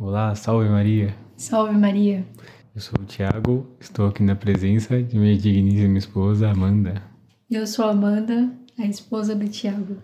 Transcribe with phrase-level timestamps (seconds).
[0.00, 1.12] Olá, salve Maria.
[1.36, 2.24] Salve Maria.
[2.72, 7.02] Eu sou o Tiago, estou aqui na presença de minha digníssima esposa Amanda.
[7.50, 8.48] Eu sou a Amanda,
[8.78, 9.96] a esposa do Tiago.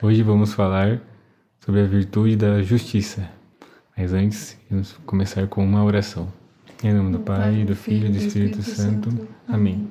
[0.00, 1.00] Hoje vamos falar
[1.58, 3.28] sobre a virtude da justiça.
[3.96, 6.32] Mas antes, vamos começar com uma oração.
[6.84, 9.26] Em nome do Pai, do Filho e do Espírito Santo.
[9.48, 9.90] Amém.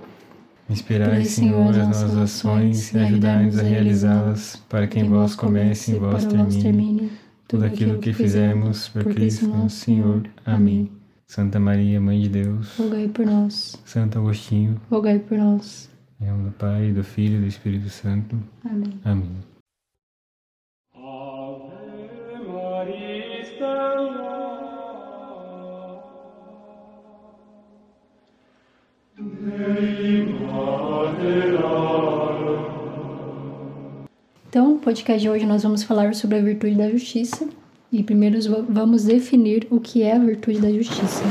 [0.70, 5.96] Inspirai, Senhor, as nossas ações e ajudai-nos a realizá-las, para que em vós comece e
[5.98, 10.24] em vós termine tudo aquilo que fizermos por Cristo nosso Senhor.
[10.46, 10.92] Amém.
[11.26, 13.82] Santa Maria, Mãe de Deus, rogai por nós.
[13.86, 15.90] Santo Agostinho, rogai por nós.
[16.22, 18.38] Em nome do Pai, do Filho e do Espírito Santo.
[18.64, 19.00] Amém.
[19.04, 19.38] Amém.
[34.50, 37.46] Então, no podcast de hoje nós vamos falar sobre a virtude da justiça
[37.92, 41.22] e primeiro vamos definir o que é a virtude da justiça.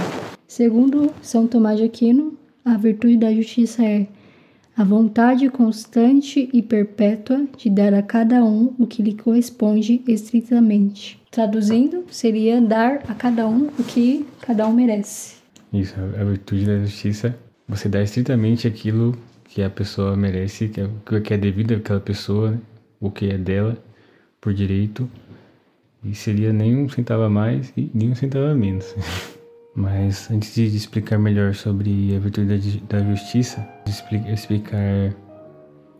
[0.46, 4.06] Segundo São Tomás de Aquino, a virtude da justiça é
[4.76, 11.18] a vontade constante e perpétua de dar a cada um o que lhe corresponde estritamente.
[11.30, 15.36] Traduzindo, seria dar a cada um o que cada um merece.
[15.72, 17.34] Isso, a virtude da justiça,
[17.66, 22.50] você dá estritamente aquilo que a pessoa merece, que é, que é devido àquela pessoa,
[22.50, 22.58] né?
[23.00, 23.76] O que é dela
[24.40, 25.08] por direito,
[26.04, 28.94] e seria nem um centavo a mais e nem um centavo a menos.
[29.74, 33.68] Mas antes de explicar melhor sobre a virtude da, justiça,
[34.32, 35.14] explicar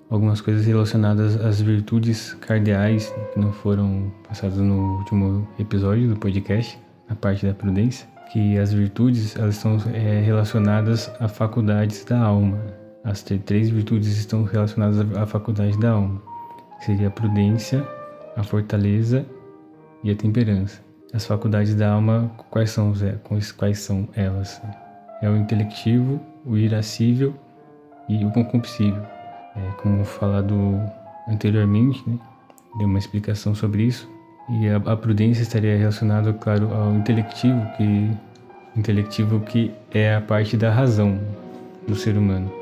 [0.09, 6.79] algumas coisas relacionadas às virtudes cardeais que não foram passadas no último episódio do podcast,
[7.07, 12.59] na parte da prudência, que as virtudes elas estão é, relacionadas a faculdades da alma.
[13.05, 16.36] As três virtudes estão relacionadas à faculdade da alma
[16.81, 17.87] seria a prudência,
[18.37, 19.25] a fortaleza
[20.03, 20.81] e a temperança.
[21.13, 22.93] As faculdades da alma, quais são,
[23.57, 24.61] quais são elas?
[25.23, 27.35] É o intelectivo, o irascível
[28.09, 29.03] e o concupiscível.
[29.57, 30.81] É, como falado
[31.29, 32.19] anteriormente, né?
[32.79, 34.09] deu uma explicação sobre isso.
[34.49, 38.11] E a, a prudência estaria relacionada, claro, ao intelectivo, que
[38.77, 41.19] intelectivo que é a parte da razão
[41.89, 42.53] do ser humano.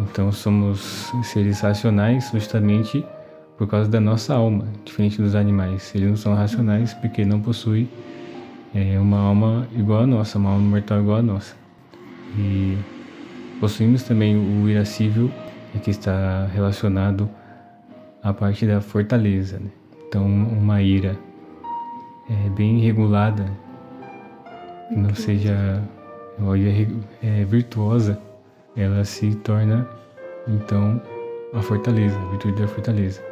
[0.00, 3.04] Então somos seres racionais justamente
[3.60, 5.94] por causa da nossa alma, diferente dos animais.
[5.94, 7.90] Eles não são racionais porque não possuem
[8.74, 11.54] é, uma alma igual a nossa, uma alma mortal igual a nossa.
[12.38, 12.78] E
[13.60, 15.30] possuímos também o irascível,
[15.82, 17.28] que está relacionado
[18.22, 19.58] à parte da fortaleza.
[19.58, 19.68] Né?
[20.08, 21.14] Então, uma ira
[22.30, 23.44] é, bem regulada,
[24.88, 25.82] que não seja
[27.22, 28.18] é, virtuosa,
[28.74, 29.86] ela se torna
[30.48, 30.98] então
[31.52, 33.29] a fortaleza, a virtude da fortaleza.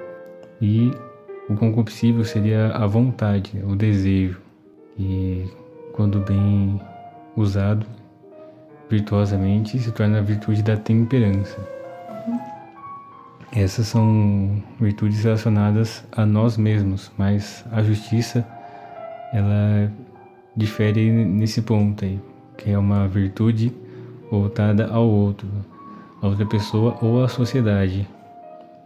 [0.60, 0.90] E
[1.48, 4.40] o concupiscível seria a vontade, o desejo.
[4.98, 5.46] E
[5.92, 6.80] quando bem
[7.36, 7.86] usado
[8.90, 11.58] virtuosamente, se torna a virtude da temperança.
[13.52, 18.46] Essas são virtudes relacionadas a nós mesmos, mas a justiça
[19.32, 19.90] ela
[20.56, 22.20] difere nesse ponto aí,
[22.56, 23.72] que é uma virtude
[24.30, 25.48] voltada ao outro,
[26.20, 28.06] a outra pessoa ou à sociedade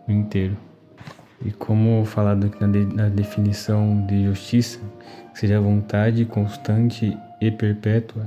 [0.09, 0.57] inteiro.
[1.45, 4.79] E como falado aqui na, de, na definição de justiça,
[5.35, 8.27] seja a vontade constante e perpétua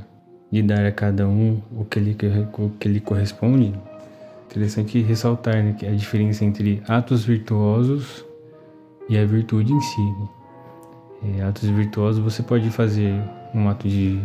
[0.51, 2.17] de dar a cada um o que lhe,
[2.57, 3.73] o que lhe corresponde,
[4.45, 8.25] interessante ressaltar né, que a diferença entre atos virtuosos
[9.09, 10.01] e a virtude em si.
[10.01, 10.29] Né?
[11.39, 13.13] É, atos virtuosos você pode fazer
[13.53, 14.19] um ato de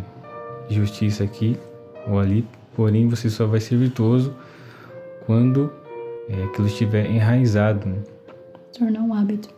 [0.68, 1.56] justiça aqui
[2.06, 4.34] ou ali, porém você só vai ser virtuoso
[5.26, 5.72] quando
[6.28, 7.88] é, aquilo estiver enraizado.
[7.88, 7.96] Né?
[8.80, 9.50] Tornar um hábito.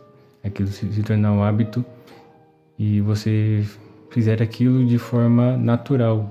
[0.43, 1.83] Aquilo se, se tornar um hábito
[2.77, 3.65] e você
[4.11, 6.29] fizer aquilo de forma natural,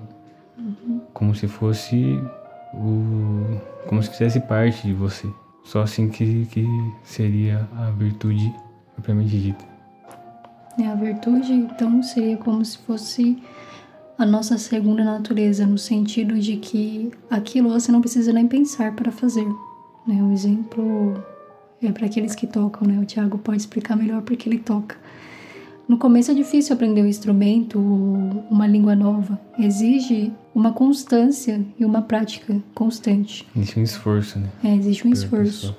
[0.59, 1.01] uhum.
[1.15, 2.21] como se fosse
[2.75, 3.59] o,
[3.89, 5.27] como se fizesse parte de você.
[5.65, 6.67] Só assim que, que
[7.03, 8.53] seria a virtude
[8.95, 9.65] propriamente dita.
[10.79, 13.43] É, a virtude, então, seria como se fosse
[14.19, 19.11] a nossa segunda natureza, no sentido de que aquilo você não precisa nem pensar para
[19.11, 19.47] fazer.
[20.07, 20.15] Né?
[20.23, 21.15] Um exemplo
[21.83, 22.99] é para aqueles que tocam, né?
[23.01, 24.97] O Tiago pode explicar melhor porque ele toca.
[25.89, 29.39] No começo é difícil aprender um instrumento ou uma língua nova.
[29.59, 33.47] Exige uma constância e uma prática constante.
[33.55, 34.49] Existe um esforço, né?
[34.63, 35.75] É, existe um esforço.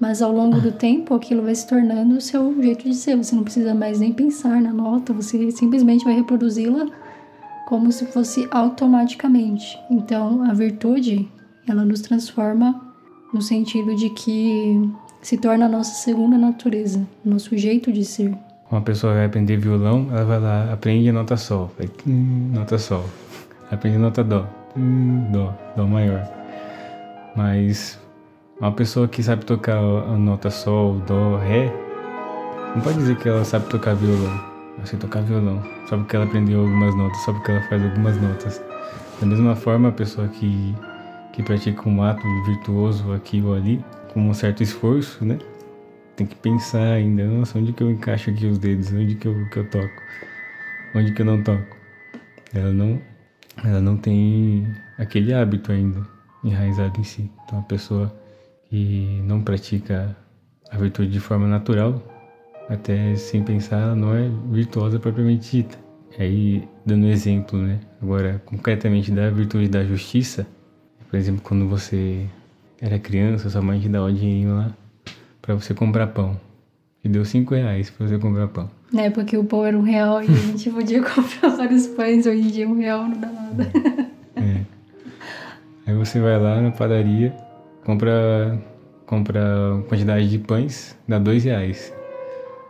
[0.00, 3.16] Mas ao longo do tempo, aquilo vai se tornando o seu jeito de ser.
[3.16, 6.88] Você não precisa mais nem pensar na nota, você simplesmente vai reproduzi-la
[7.68, 9.78] como se fosse automaticamente.
[9.90, 11.28] Então, a virtude,
[11.68, 12.92] ela nos transforma
[13.32, 14.90] no sentido de que
[15.22, 18.34] se torna a nossa segunda natureza, nosso jeito de ser.
[18.70, 21.70] uma pessoa vai aprender violão, ela vai lá, aprende nota sol,
[22.06, 23.04] hum, nota sol,
[23.70, 24.46] aprende nota dó,
[24.76, 26.28] hum, dó, dó maior.
[27.36, 27.98] Mas
[28.60, 31.72] uma pessoa que sabe tocar a nota sol, dó, ré,
[32.74, 34.52] não pode dizer que ela sabe tocar violão.
[34.76, 38.20] Ela sabe tocar violão, só porque ela aprendeu algumas notas, só porque ela faz algumas
[38.20, 38.62] notas.
[39.20, 40.74] Da mesma forma, a pessoa que,
[41.32, 45.38] que pratica um ato virtuoso aqui ou ali, com um certo esforço, né?
[46.14, 49.48] Tem que pensar ainda, nossa, onde que eu encaixo aqui os dedos, onde que eu,
[49.48, 50.02] que eu toco,
[50.94, 51.76] onde que eu não toco.
[52.54, 53.00] Ela não,
[53.64, 54.66] ela não tem
[54.98, 56.06] aquele hábito ainda
[56.44, 57.30] enraizado em si.
[57.44, 58.14] Então, a pessoa
[58.68, 60.14] que não pratica
[60.70, 62.02] a virtude de forma natural,
[62.68, 65.78] até sem pensar, ela não é virtuosa propriamente dita.
[66.18, 67.80] Aí, dando exemplo, né?
[68.02, 70.46] Agora, concretamente da virtude da justiça,
[71.08, 72.26] por exemplo, quando você
[72.82, 74.72] era criança, sua mãe te dá o dinheirinho lá
[75.40, 76.38] para você comprar pão.
[77.04, 78.68] E deu cinco reais pra você comprar pão.
[78.92, 82.26] É, porque o pão era um real e a gente podia comprar vários pães.
[82.26, 83.72] Hoje em dia um real não dá nada.
[84.34, 84.60] É.
[85.86, 87.32] Aí você vai lá na padaria,
[87.84, 88.60] compra,
[89.06, 89.40] compra
[89.88, 91.92] quantidade de pães, dá dois reais.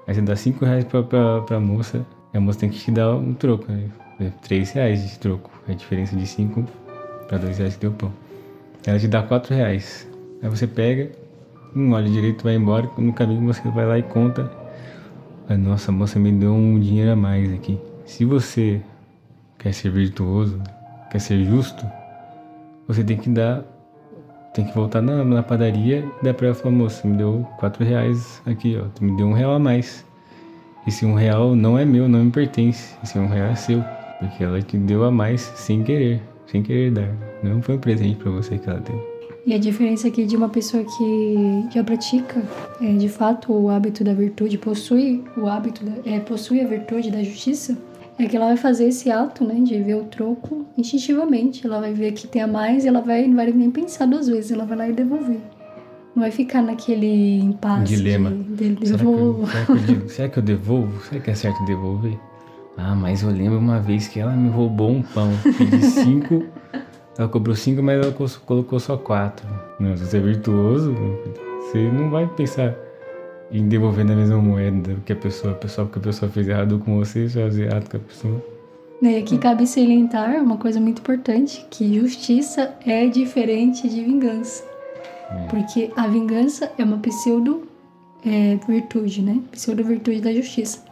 [0.07, 2.05] Aí você dá cinco reais pra, pra, pra moça,
[2.35, 3.89] e a moça tem que te dar um troco, né?
[4.43, 5.51] Três reais de troco.
[5.67, 6.67] É a diferença de cinco
[7.29, 8.13] para dois reais que deu pão.
[8.87, 10.09] Ela te dá quatro reais.
[10.43, 11.11] Aí você pega,
[11.75, 12.89] não olha direito, vai embora.
[12.99, 14.51] No caminho você vai lá e conta.
[15.59, 17.79] Nossa, a moça me deu um dinheiro a mais aqui.
[18.05, 18.81] Se você
[19.59, 20.61] quer ser virtuoso,
[21.11, 21.87] quer ser justo,
[22.87, 23.65] você tem que dar.
[24.55, 27.83] Tem que voltar na, na padaria e dar pra ela falar, moça, me deu quatro
[27.83, 28.87] reais aqui, ó.
[28.95, 30.05] Tu me deu um real a mais.
[30.87, 32.95] Esse um real não é meu, não me pertence.
[33.03, 33.83] Esse um real é seu.
[34.19, 37.32] Porque ela te deu a mais sem querer, sem querer dar.
[37.43, 39.13] Não foi um presente para você que ela deu.
[39.45, 42.43] E a diferença aqui de uma pessoa que já pratica,
[42.81, 47.11] é, de fato, o hábito da virtude, possui o hábito, da, é, possui a virtude
[47.11, 47.77] da justiça,
[48.19, 51.67] é que ela vai fazer esse ato, né, de ver o troco instintivamente.
[51.67, 54.29] Ela vai ver que tem a mais e ela vai, não vai nem pensar duas
[54.29, 55.41] vezes, ela vai lá e devolver.
[56.15, 57.97] Não vai ficar naquele impasse.
[57.97, 58.31] Dilema.
[58.31, 61.03] De, de Será que, eu, será, que eu, será que eu devolvo?
[61.05, 62.19] Será que é certo devolver?
[62.77, 65.31] Ah, mas eu lembro uma vez que ela me roubou um pão.
[65.57, 66.45] Pedi cinco,
[67.19, 68.15] ela cobrou cinco, mas ela
[68.47, 69.47] colocou só quatro.
[69.79, 70.95] Não, se você é virtuoso,
[71.61, 72.75] você não vai pensar
[73.51, 76.99] em devolver na mesma moeda que a pessoa, pessoal, porque a pessoa fez errado com
[76.99, 78.45] você, você fazer errado com a pessoa.
[79.01, 84.65] Né, aqui cabe salientar uma coisa muito importante, que justiça é diferente de vingança.
[85.51, 87.63] Porque a vingança é uma pseudo
[88.25, 89.41] é, virtude, né?
[89.51, 90.85] Pseudo virtude da justiça.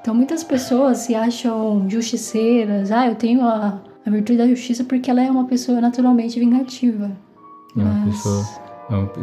[0.00, 2.90] Então muitas pessoas se acham justiceiras.
[2.90, 7.10] Ah, eu tenho a, a virtude da justiça porque ela é uma pessoa naturalmente vingativa.
[7.76, 8.44] É uma Mas- pessoa,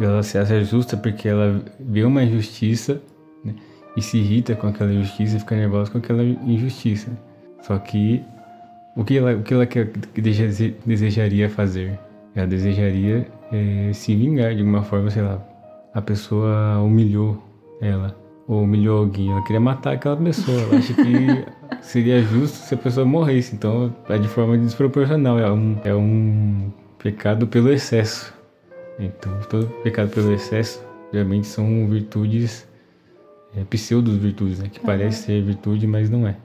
[0.00, 3.00] é ela se acha justa porque ela vê uma injustiça
[3.44, 3.54] né,
[3.96, 7.10] e se irrita com aquela injustiça e fica nervosa com aquela injustiça.
[7.62, 8.22] Só que
[8.96, 11.98] o que ela, o que ela quer, que deseja- desejaria fazer?
[12.34, 15.40] Ela desejaria eh, se vingar de alguma forma, sei lá.
[15.92, 17.42] A pessoa humilhou
[17.80, 18.16] ela
[18.58, 19.30] humilhou alguém.
[19.30, 20.60] Ela queria matar aquela pessoa.
[20.60, 21.46] Ela acha que
[21.80, 23.54] seria justo se a pessoa morresse.
[23.54, 25.38] Então é de forma desproporcional.
[25.38, 28.34] É um, é um pecado pelo excesso.
[28.98, 32.66] Então, todo pecado pelo excesso geralmente são virtudes,
[33.56, 34.68] é, pseudo-virtudes, né?
[34.70, 36.36] Que parece ser virtude, mas não é.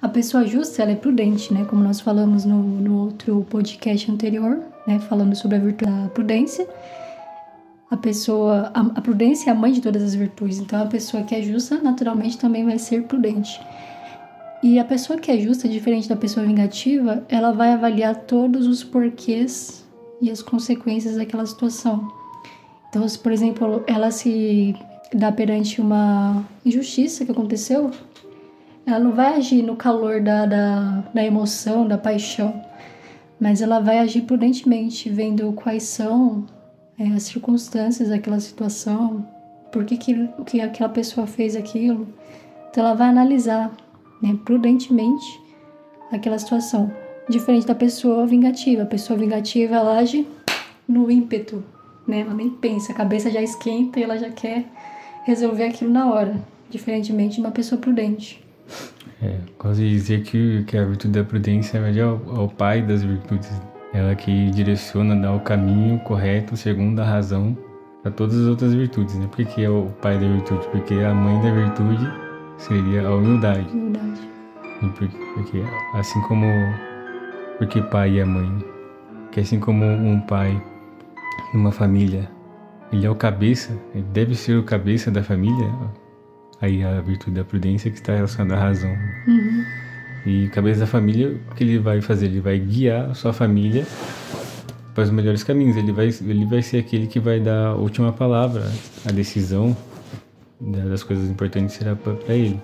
[0.00, 1.66] A pessoa justa, ela é prudente, né?
[1.68, 4.98] Como nós falamos no, no outro podcast anterior, né?
[4.98, 6.66] Falando sobre a virtude da prudência.
[7.90, 8.70] A pessoa...
[8.72, 10.58] A, a prudência é a mãe de todas as virtudes.
[10.58, 13.60] Então, a pessoa que é justa, naturalmente, também vai ser prudente.
[14.62, 18.84] E a pessoa que é justa, diferente da pessoa vingativa, ela vai avaliar todos os
[18.84, 19.84] porquês
[20.20, 22.12] e as consequências daquela situação.
[22.90, 24.76] Então, se, por exemplo, ela se
[25.14, 27.90] dá perante uma injustiça que aconteceu,
[28.84, 32.62] ela não vai agir no calor da, da, da emoção, da paixão,
[33.40, 36.44] mas ela vai agir prudentemente, vendo quais são
[37.00, 39.26] é, as circunstâncias daquela situação,
[39.72, 42.06] por que, que, que aquela pessoa fez aquilo.
[42.70, 43.72] Então ela vai analisar
[44.22, 45.40] né, prudentemente
[46.12, 46.92] aquela situação.
[47.26, 48.82] Diferente da pessoa vingativa.
[48.82, 50.26] A pessoa vingativa ela age
[50.86, 51.64] no ímpeto,
[52.06, 52.20] né?
[52.20, 54.66] Ela nem pensa, a cabeça já esquenta e ela já quer
[55.24, 56.36] resolver aquilo na hora.
[56.68, 58.44] Diferentemente de uma pessoa prudente.
[59.22, 59.38] É,
[59.72, 63.50] de dizer que, que a virtude da prudência é o pai das virtudes.
[63.92, 67.56] Ela que direciona, dá o caminho correto, segundo a razão,
[68.02, 69.26] para todas as outras virtudes, né?
[69.30, 70.66] Por que, é o pai da virtude?
[70.68, 72.08] Porque a mãe da virtude
[72.56, 73.66] seria a humildade.
[73.72, 74.20] Verdade.
[74.82, 75.62] E por- Porque
[75.94, 76.46] assim como
[77.58, 78.64] porque pai e a mãe,
[79.32, 80.62] que assim como um pai
[81.52, 82.30] numa família,
[82.92, 85.68] ele é o cabeça, ele deve ser o cabeça da família,
[86.62, 88.90] aí a virtude da prudência que está relacionada à razão.
[89.28, 89.64] Uhum.
[90.26, 92.26] E cabeça da família, o que ele vai fazer?
[92.26, 93.86] Ele vai guiar a sua família
[94.94, 95.76] para os melhores caminhos.
[95.76, 98.70] Ele vai, ele vai ser aquele que vai dar a última palavra,
[99.08, 99.76] a decisão
[100.60, 102.60] das coisas importantes será para ele.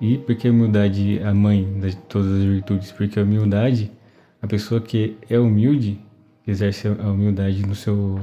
[0.00, 2.92] E porque a humildade é a mãe de todas as virtudes?
[2.92, 3.90] Porque a humildade,
[4.40, 5.98] a pessoa que é humilde,
[6.46, 8.20] exerce a humildade no seu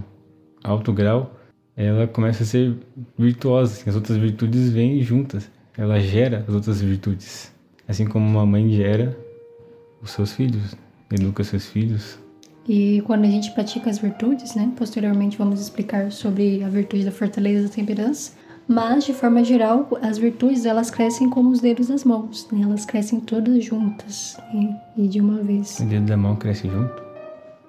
[0.64, 1.36] alto grau,
[1.76, 2.76] ela começa a ser
[3.18, 3.90] virtuosa.
[3.90, 5.50] As outras virtudes vêm juntas.
[5.78, 7.52] Ela gera as outras virtudes.
[7.92, 9.18] Assim como uma mãe gera
[10.02, 10.78] os seus filhos,
[11.12, 12.18] educa seus filhos.
[12.66, 14.72] E quando a gente pratica as virtudes, né?
[14.78, 18.32] Posteriormente vamos explicar sobre a virtude da fortaleza e da temperança.
[18.66, 22.62] Mas, de forma geral, as virtudes elas crescem como os dedos das mãos, né?
[22.64, 24.80] Elas crescem todas juntas né?
[24.96, 25.78] e de uma vez.
[25.82, 27.04] O dedo da mão cresce junto?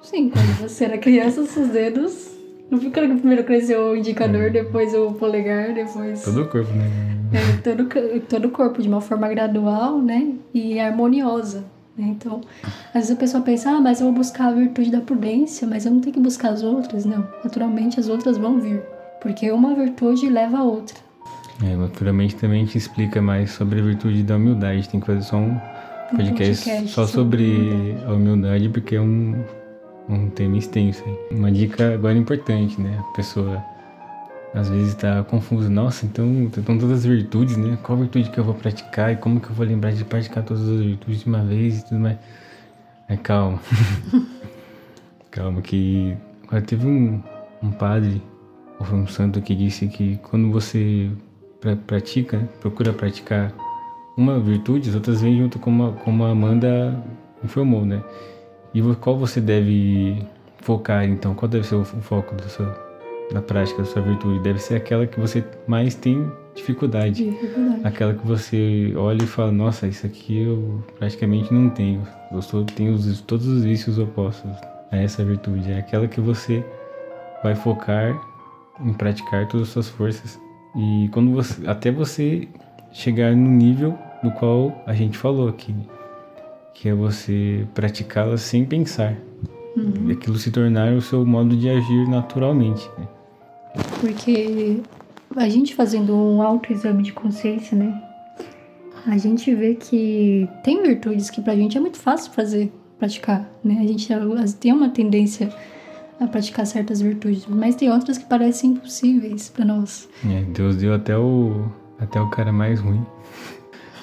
[0.02, 2.30] Sim, quando você era criança, seus dedos
[2.70, 4.52] não fica que primeiro cresceu o indicador, hum.
[4.52, 6.22] depois o polegar, depois.
[6.22, 6.90] Todo o corpo, né?
[7.32, 10.32] É, todo, todo o corpo, de uma forma gradual, né?
[10.52, 11.64] E harmoniosa.
[11.96, 12.08] Né?
[12.08, 12.40] Então,
[12.88, 15.84] às vezes a pessoa pensa, ah, mas eu vou buscar a virtude da prudência, mas
[15.84, 17.04] eu não tenho que buscar as outras.
[17.04, 18.82] Não, naturalmente as outras vão vir.
[19.20, 20.96] Porque uma virtude leva a outra.
[21.62, 24.88] É, naturalmente também te explica mais sobre a virtude da humildade.
[24.88, 25.56] Tem que fazer só um
[26.10, 28.04] podcast, um podcast só sobre humildade.
[28.04, 29.44] a humildade, porque é um,
[30.08, 31.02] um tema extenso.
[31.30, 32.98] Uma dica agora importante, né?
[33.00, 33.62] A pessoa
[34.54, 35.68] às vezes está confusa.
[35.68, 37.78] Nossa, então estão todas as virtudes, né?
[37.82, 40.68] Qual virtude que eu vou praticar e como que eu vou lembrar de praticar todas
[40.68, 42.18] as virtudes de uma vez e tudo mais.
[43.08, 43.60] É, calma.
[45.30, 46.16] calma, que
[46.46, 47.22] agora teve um,
[47.62, 48.22] um padre
[48.84, 51.10] foi um santo que disse que quando você
[51.60, 53.52] pra, pratica, procura praticar
[54.16, 57.02] uma virtude, as outras vêm junto como a, como a Amanda
[57.42, 58.02] informou, né?
[58.74, 60.24] E qual você deve
[60.60, 61.34] focar, então?
[61.34, 62.66] Qual deve ser o, foco da sua,
[63.32, 64.40] da prática da sua virtude?
[64.40, 67.30] Deve ser aquela que você mais tem dificuldade.
[67.30, 67.80] dificuldade.
[67.84, 72.06] Aquela que você olha e fala, nossa, isso aqui eu praticamente não tenho.
[72.32, 74.50] Eu sou, tenho os, todos os vícios opostos
[74.90, 75.70] a essa virtude.
[75.70, 76.64] É aquela que você
[77.42, 78.18] vai focar
[78.80, 80.40] em praticar todas as suas forças
[80.74, 82.48] e quando você até você
[82.92, 85.74] chegar no nível do qual a gente falou aqui,
[86.74, 89.16] que é você praticá-la sem pensar.
[89.76, 90.08] Uhum.
[90.08, 92.88] E aquilo se tornar o seu modo de agir naturalmente.
[92.98, 93.08] Né?
[94.00, 94.80] Porque
[95.36, 98.02] a gente fazendo um autoexame de consciência, né?
[99.06, 103.78] A gente vê que tem virtudes que pra gente é muito fácil fazer, praticar, né?
[103.80, 104.08] A gente
[104.60, 105.52] tem uma tendência
[106.20, 110.08] a praticar certas virtudes, mas tem outras que parecem impossíveis para nós.
[110.24, 111.64] É, Deus deu até o
[111.98, 113.04] até o cara mais ruim.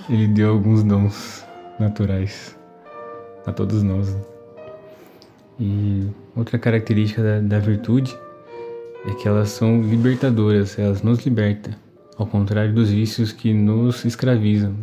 [0.10, 1.46] Ele deu alguns dons
[1.80, 2.59] naturais
[3.50, 4.16] a todos nós.
[5.60, 8.18] E outra característica da, da virtude
[9.06, 11.74] é que elas são libertadoras, elas nos libertam,
[12.18, 14.74] ao contrário dos vícios que nos escravizam.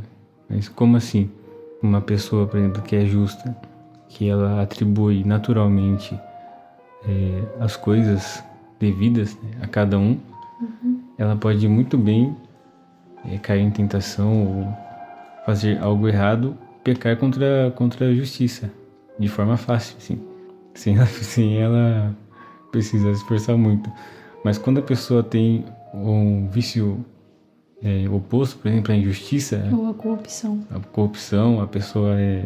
[0.48, 1.30] Mas como assim?
[1.82, 3.56] Uma pessoa, por exemplo, que é justa,
[4.08, 6.18] que ela atribui naturalmente
[7.06, 8.42] é, as coisas
[8.80, 10.18] devidas né, a cada um,
[10.60, 11.00] uhum.
[11.18, 12.34] ela pode muito bem
[13.24, 14.86] é, cair em tentação ou
[15.44, 16.56] fazer algo errado,
[16.86, 18.70] pecar contra, contra a justiça,
[19.18, 20.20] de forma fácil, assim,
[20.72, 22.16] sem ela, sem ela
[22.70, 23.90] precisar se esforçar muito.
[24.44, 27.04] Mas quando a pessoa tem um vício
[27.82, 29.68] é, oposto, por exemplo, a injustiça.
[29.72, 30.60] Ou a corrupção.
[30.70, 32.44] A corrupção, a pessoa é,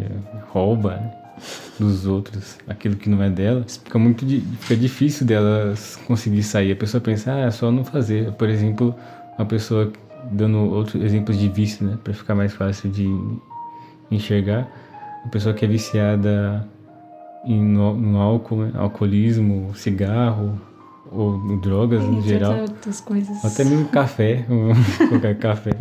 [0.49, 1.17] rouba, né?
[1.79, 4.27] dos outros, aquilo que não é dela, fica muito
[4.61, 6.73] fica difícil delas conseguir sair.
[6.73, 8.33] A pessoa pensa, ah, é só não fazer.
[8.33, 8.95] Por exemplo,
[9.39, 9.91] uma pessoa
[10.31, 13.07] dando outros exemplos de vício, né, para ficar mais fácil de
[14.11, 14.69] enxergar.
[15.23, 16.67] Uma pessoa que é viciada
[17.45, 20.59] em, no, no álcool, né, alcoolismo, cigarro
[21.11, 23.45] ou drogas em geral, outras coisas.
[23.45, 24.45] até mesmo café,
[25.09, 25.73] qualquer café.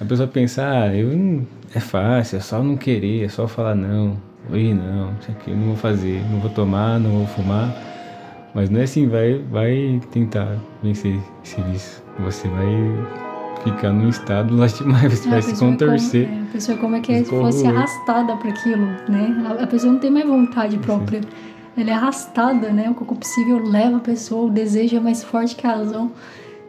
[0.00, 4.16] A pessoa pensa, ah, eu é fácil, é só não querer, é só falar não.
[4.50, 7.74] Oi, não, isso aqui eu não vou fazer, não vou tomar, não vou fumar.
[8.54, 12.02] Mas não é assim, vai, vai tentar vencer esse vício.
[12.20, 13.25] Você vai
[13.72, 16.26] ficar num estado lastimável, você é, vai se contorcer.
[16.26, 19.44] Como, é, a pessoa como é que é se fosse arrastada para aquilo, né?
[19.46, 21.22] A, a, pessoa não tem mais vontade própria.
[21.22, 21.28] Sim.
[21.76, 22.88] Ela é arrastada, né?
[22.88, 26.12] O concupiscível leva a pessoa, o desejo é mais forte que a razão.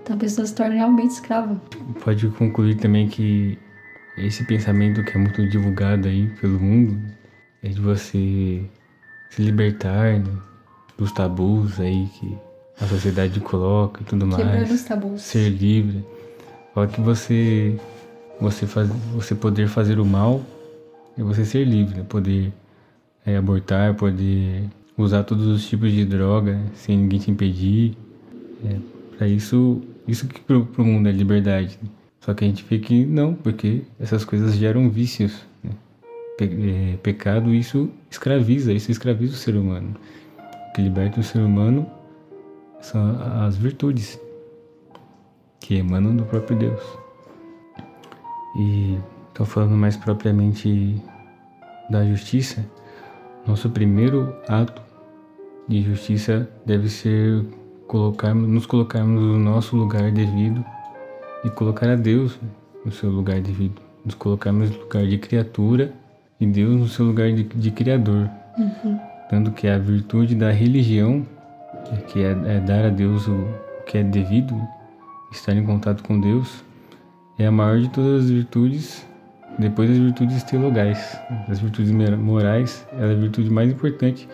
[0.02, 1.62] Então a pessoa se torna realmente escrava.
[2.04, 3.58] Pode concluir também que
[4.18, 7.00] esse pensamento que é muito divulgado aí pelo mundo,
[7.62, 8.66] é de você
[9.30, 10.26] se libertar né,
[10.98, 12.38] dos tabus aí que
[12.80, 14.72] a sociedade coloca e tudo Quebrando mais.
[14.72, 15.22] os tabus.
[15.22, 16.04] Ser livre.
[16.78, 17.76] Fala que você
[18.40, 20.44] você faz, você poder fazer o mal
[21.18, 22.06] é você ser livre, né?
[22.08, 22.54] poder
[23.26, 24.66] é, abortar, poder
[24.96, 26.68] usar todos os tipos de droga né?
[26.76, 27.98] sem ninguém te impedir.
[28.64, 28.78] É,
[29.18, 31.80] para isso, isso que pro, pro mundo é liberdade.
[32.20, 35.34] Só que a gente vê que não, porque essas coisas geram vícios.
[35.64, 35.72] Né?
[36.38, 39.96] Pe é, pecado, isso escraviza, isso escraviza o ser humano.
[40.70, 41.88] O que liberta o ser humano
[42.80, 44.20] são as virtudes
[45.60, 46.82] que emanam do próprio Deus.
[48.58, 48.98] E
[49.30, 51.02] estou falando mais propriamente
[51.90, 52.66] da justiça.
[53.46, 54.82] Nosso primeiro ato
[55.68, 57.46] de justiça deve ser
[57.88, 60.64] colocarmos, nos colocarmos no nosso lugar devido
[61.44, 62.40] e colocar a Deus
[62.84, 63.82] no seu lugar devido.
[64.04, 65.94] Nos colocarmos no lugar de criatura
[66.40, 68.30] e Deus no seu lugar de, de criador.
[68.58, 69.00] Uhum.
[69.30, 71.26] Tanto que a virtude da religião,
[72.08, 74.56] que é, é dar a Deus o, o que é devido,
[75.32, 76.64] estar em contato com Deus,
[77.38, 79.06] é a maior de todas as virtudes,
[79.60, 81.18] depois das virtudes teologais.
[81.48, 84.28] As virtudes morais, ela é a virtude mais importante,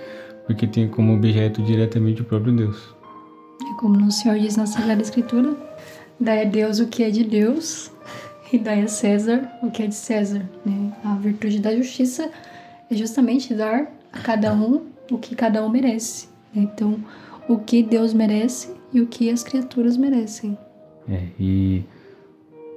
[0.45, 2.95] porque tem como objeto diretamente o próprio Deus.
[3.69, 5.55] É como o Senhor diz na Sagrada Escritura,
[6.19, 7.91] dai a Deus o que é de Deus
[8.51, 10.47] e dai a César o que é de César.
[10.65, 10.91] Né?
[11.03, 12.29] A virtude da justiça
[12.89, 14.81] é justamente dar a cada um
[15.11, 16.27] o que cada um merece.
[16.53, 16.63] Né?
[16.63, 16.99] Então,
[17.47, 20.57] o que Deus merece e o que as criaturas merecem.
[21.09, 21.83] É, e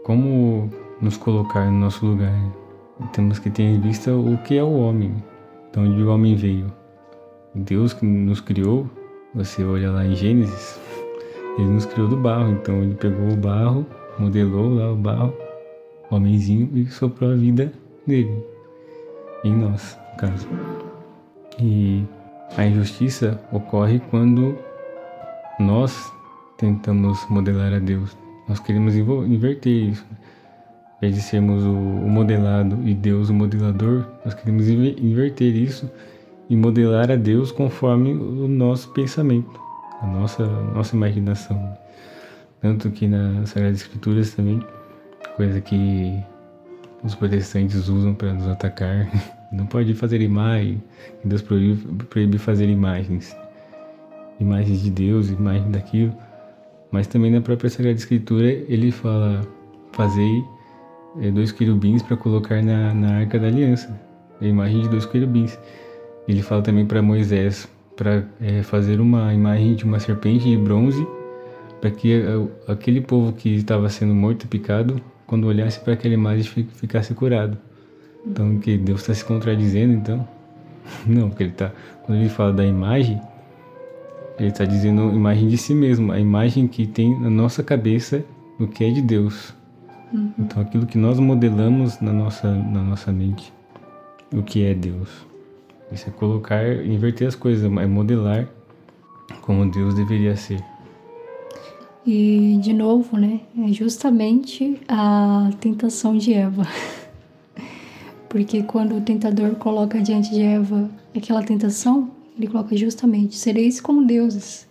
[0.05, 2.35] como nos colocar no nosso lugar?
[3.13, 5.15] Temos que ter em vista o que é o homem,
[5.73, 6.73] de onde o homem veio.
[7.55, 8.89] Deus que nos criou,
[9.35, 10.81] você olha lá em Gênesis,
[11.59, 13.87] ele nos criou do barro, então ele pegou o barro,
[14.19, 15.35] modelou lá o barro,
[16.11, 17.73] o homenzinho, e soprou a vida
[18.07, 18.45] nele,
[19.45, 20.49] em nós, no caso.
[21.59, 22.05] E
[22.57, 24.57] a injustiça ocorre quando
[25.59, 26.13] nós
[26.57, 28.17] tentamos modelar a Deus.
[28.49, 30.07] Nós queremos inverter isso.
[30.97, 35.91] Em vez de sermos o, modelado e Deus o modelador, nós queremos inverter isso
[36.49, 39.61] e modelar a Deus conforme o nosso pensamento,
[40.01, 41.77] a nossa, nossa imaginação.
[42.61, 44.65] Tanto que nas Sagradas Escrituras também,
[45.37, 46.19] coisa que
[47.05, 49.07] os protestantes usam para nos atacar,
[49.53, 50.83] não pode fazer imagem,
[51.23, 53.37] Deus proíbe, proíbe fazer imagens,
[54.41, 56.26] imagens de Deus, imagens daquilo.
[56.97, 59.47] Mas também na própria Sagrada Escritura ele fala:
[59.93, 60.43] Fazei
[61.21, 64.01] é, dois querubins para colocar na, na arca da aliança,
[64.41, 65.59] a imagem de dois querubins.
[66.27, 71.07] Ele fala também para Moisés para é, fazer uma imagem de uma serpente de bronze
[71.83, 76.15] para que é, aquele povo que estava sendo morto e picado, quando olhasse para aquela
[76.15, 77.59] imagem, ficasse curado.
[78.27, 80.27] Então, que Deus está se contradizendo, então?
[81.07, 81.73] Não, porque ele tá,
[82.07, 83.21] quando ele fala da imagem,
[84.39, 88.25] ele está dizendo imagem de si mesmo, a imagem que tem na nossa cabeça
[88.59, 89.55] o que é de Deus.
[90.13, 90.33] Uhum.
[90.39, 93.53] Então, aquilo que nós modelamos na nossa, na nossa mente,
[94.33, 95.27] o que é Deus.
[95.93, 98.49] Isso é colocar, inverter as coisas, é modelar
[99.43, 100.63] como Deus deveria ser.
[102.07, 106.67] E, de novo, né, é justamente a tentação de Eva.
[108.29, 114.05] Porque quando o tentador coloca diante de Eva aquela tentação, ele coloca justamente: sereis como
[114.05, 114.67] deuses.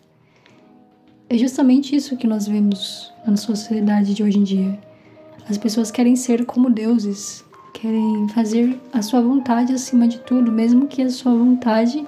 [1.27, 4.79] É justamente isso que nós vemos na sociedade de hoje em dia.
[5.49, 10.87] As pessoas querem ser como deuses, querem fazer a sua vontade acima de tudo, mesmo
[10.87, 12.05] que a sua vontade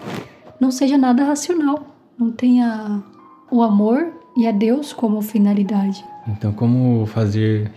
[0.60, 3.04] não seja nada racional, não tenha
[3.52, 6.04] o amor e a Deus como finalidade.
[6.28, 7.72] Então, como fazer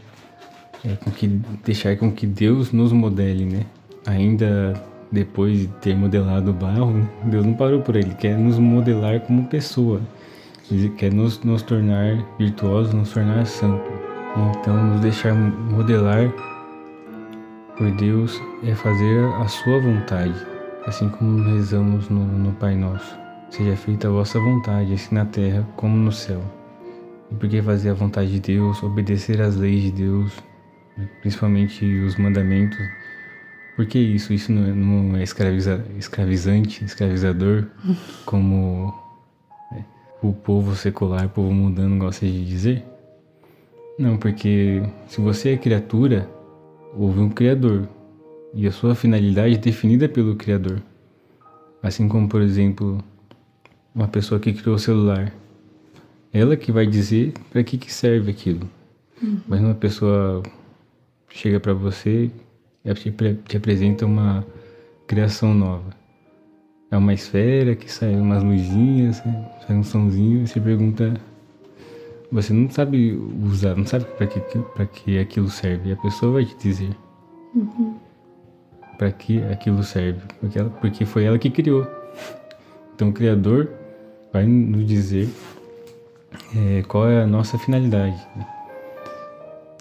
[0.85, 1.27] é, com que
[1.65, 3.67] deixar com que Deus nos modele, né?
[4.07, 7.09] Ainda depois de ter modelado o barro, né?
[7.25, 10.01] Deus não parou por ele, quer nos modelar como pessoa,
[10.71, 13.93] ele quer nos, nos tornar virtuosos, nos tornar santos.
[14.61, 16.33] Então, nos deixar modelar
[17.77, 20.35] por Deus é fazer a sua vontade,
[20.87, 23.19] assim como rezamos no, no Pai Nosso.
[23.51, 26.41] Seja feita a vossa vontade, assim na terra como no céu.
[27.33, 30.33] E por que fazer a vontade de Deus, obedecer às leis de Deus,
[31.21, 32.79] principalmente os mandamentos,
[33.77, 34.33] por que isso?
[34.33, 37.67] Isso não é, não é escraviza, escravizante, escravizador,
[38.25, 38.95] como
[39.73, 39.83] é,
[40.23, 42.85] o povo secular, o povo mundano gosta de dizer?
[43.99, 46.29] Não, porque se você é criatura,
[46.97, 47.87] houve um Criador
[48.55, 50.83] e a sua finalidade é definida pelo Criador.
[51.83, 52.99] Assim como, por exemplo,
[53.95, 55.33] uma pessoa que criou o celular,
[56.33, 58.69] ela que vai dizer para que, que serve aquilo.
[59.23, 59.41] Uhum.
[59.47, 60.43] Mas uma pessoa
[61.29, 62.31] chega para você
[62.85, 63.11] te,
[63.47, 64.45] te apresenta uma
[65.07, 65.91] criação nova.
[66.91, 69.49] É uma esfera que sai umas luzinhas, né?
[69.67, 71.15] sai um somzinho e você pergunta.
[72.33, 73.13] Você não sabe
[73.45, 75.91] usar, não sabe para que, pra que aquilo serve.
[75.91, 76.97] E a pessoa vai te dizer
[77.55, 77.97] uhum.
[78.99, 80.21] para que aquilo serve.
[80.41, 81.87] Porque, ela, porque foi ela que criou.
[82.95, 83.69] Então o Criador
[84.33, 85.29] vai nos dizer
[86.57, 88.17] é, qual é a nossa finalidade.
[88.37, 88.47] Né?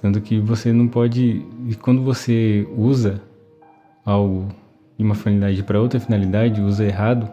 [0.02, 1.46] Tanto que você não pode.
[1.68, 3.22] E quando você usa
[4.06, 4.48] algo
[4.98, 7.30] de uma finalidade para outra finalidade, usa errado,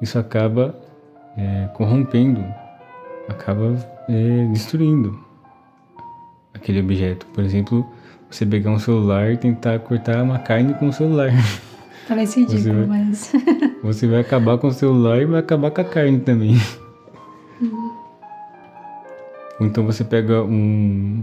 [0.00, 0.74] isso acaba
[1.36, 2.44] é, corrompendo,
[3.28, 3.76] acaba
[4.08, 5.18] é, destruindo
[6.52, 7.26] aquele objeto.
[7.26, 7.86] Por exemplo,
[8.30, 11.30] você pegar um celular e tentar cortar uma carne com o celular.
[12.08, 13.32] Parece ridículo, você vai, mas.
[13.82, 16.56] você vai acabar com o celular e vai acabar com a carne também.
[17.60, 17.94] Uhum.
[19.60, 21.22] Ou então você pega um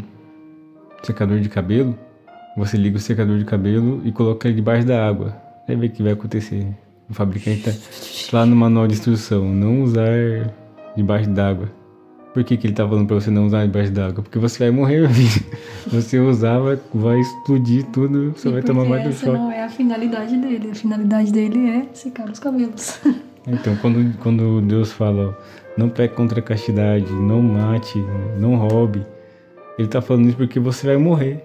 [1.03, 1.97] secador de cabelo,
[2.57, 5.35] você liga o secador de cabelo e coloca ele debaixo da água.
[5.67, 6.67] Vai ver o que vai acontecer.
[7.09, 7.71] O fabricante tá
[8.37, 10.09] lá no manual de instrução, não usar
[10.95, 11.69] debaixo d'água.
[12.33, 14.23] Por que, que ele tá falando pra você não usar debaixo d'água?
[14.23, 15.45] Porque você vai morrer, meu filho.
[15.91, 19.37] Você usar, vai, vai explodir tudo, você E vai tomar mais do choque.
[19.37, 20.69] não é a finalidade dele.
[20.71, 22.99] A finalidade dele é secar os cabelos.
[23.47, 25.43] Então, quando, quando Deus fala, ó,
[25.75, 27.97] não peque contra a castidade, não mate,
[28.37, 29.03] não roube,
[29.77, 31.43] ele tá falando isso porque você vai morrer.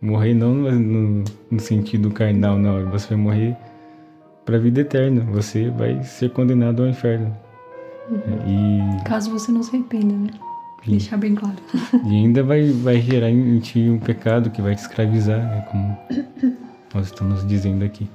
[0.00, 2.90] Morrer não no, no- sentido carnal, não.
[2.90, 3.56] Você vai morrer
[4.44, 5.20] para a vida eterna.
[5.32, 7.36] Você vai ser condenado ao inferno.
[8.46, 10.30] E, Caso você não se arrependa, né?
[10.84, 10.92] Sim.
[10.92, 11.56] Deixar bem claro.
[12.06, 15.66] e ainda vai, vai gerar em ti um pecado que vai te escravizar, né?
[15.70, 15.96] Como
[16.94, 18.08] nós estamos dizendo aqui.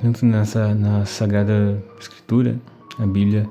[0.00, 2.56] Tanto nessa, na Sagrada Escritura,
[2.98, 3.48] a Bíblia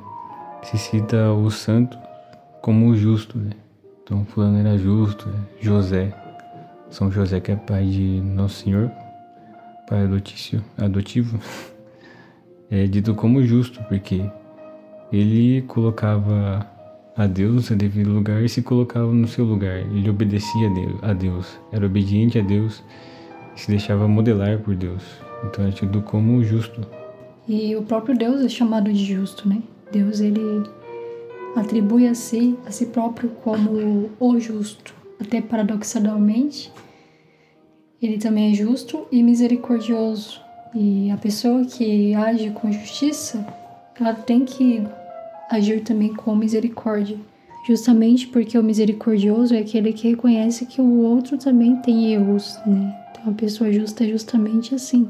[0.64, 1.98] se cita o santo
[2.62, 3.52] como o justo, né?
[4.12, 5.40] Então, fulano era justo, né?
[5.62, 6.14] José,
[6.90, 8.92] São José que é pai de Nosso Senhor,
[9.88, 11.40] pai adotício, adotivo,
[12.70, 14.30] é dito como justo, porque
[15.14, 16.68] ele colocava
[17.16, 19.78] a Deus no seu devido lugar e se colocava no seu lugar.
[19.78, 20.70] Ele obedecia
[21.04, 22.84] a Deus, era obediente a Deus
[23.56, 25.04] e se deixava modelar por Deus.
[25.46, 26.82] Então é tido como justo.
[27.48, 29.64] E o próprio Deus é chamado de justo, né?
[29.90, 30.64] Deus, ele
[31.56, 34.94] atribui a si, a si próprio como o justo.
[35.20, 36.72] Até paradoxalmente,
[38.02, 40.42] ele também é justo e misericordioso.
[40.74, 43.46] E a pessoa que age com justiça,
[44.00, 44.82] ela tem que
[45.50, 47.18] agir também com misericórdia.
[47.68, 52.98] Justamente porque o misericordioso é aquele que reconhece que o outro também tem erros, né?
[53.12, 55.08] Então a pessoa justa é justamente assim.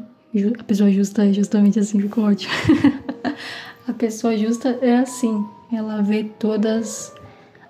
[0.59, 2.51] A pessoa justa é justamente assim, ficou ótimo.
[3.87, 5.45] a pessoa justa é assim.
[5.71, 7.13] Ela vê todas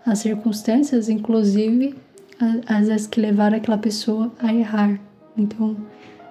[0.05, 1.95] as circunstâncias, inclusive
[2.67, 4.99] as que levaram aquela pessoa a errar.
[5.37, 5.77] Então,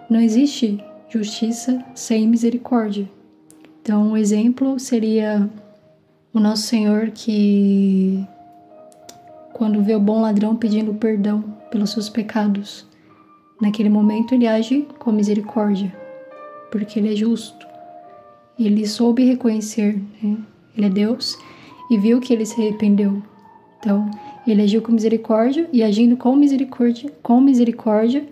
[0.08, 3.08] não existe justiça sem misericórdia.
[3.82, 5.48] Então, um exemplo seria
[6.32, 8.24] o nosso Senhor que,
[9.52, 12.86] quando vê o bom ladrão pedindo perdão pelos seus pecados,
[13.60, 15.94] naquele momento ele age com misericórdia,
[16.70, 17.66] porque ele é justo.
[18.58, 20.36] Ele soube reconhecer, né?
[20.76, 21.38] ele é Deus,
[21.90, 23.20] e viu que ele se arrependeu.
[23.78, 24.08] Então,
[24.46, 28.24] ele agiu com misericórdia e agindo com misericórdia, com misericórdia,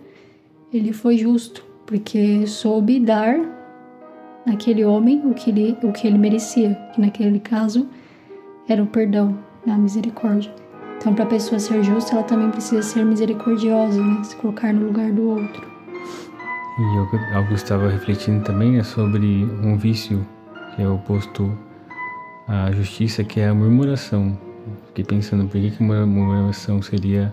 [0.71, 3.37] ele foi justo, porque soube dar
[4.45, 7.87] naquele homem o que ele, o que ele merecia, que naquele caso
[8.67, 10.53] era o perdão, a misericórdia.
[10.97, 14.23] Então, para a pessoa ser justa, ela também precisa ser misericordiosa, né?
[14.23, 15.67] se colocar no lugar do outro.
[16.79, 20.25] E algo estava refletindo também é sobre um vício
[20.75, 21.51] que é oposto
[22.49, 24.35] à justiça, que é a murmuração.
[24.87, 27.31] Fiquei pensando por que, que murmuração seria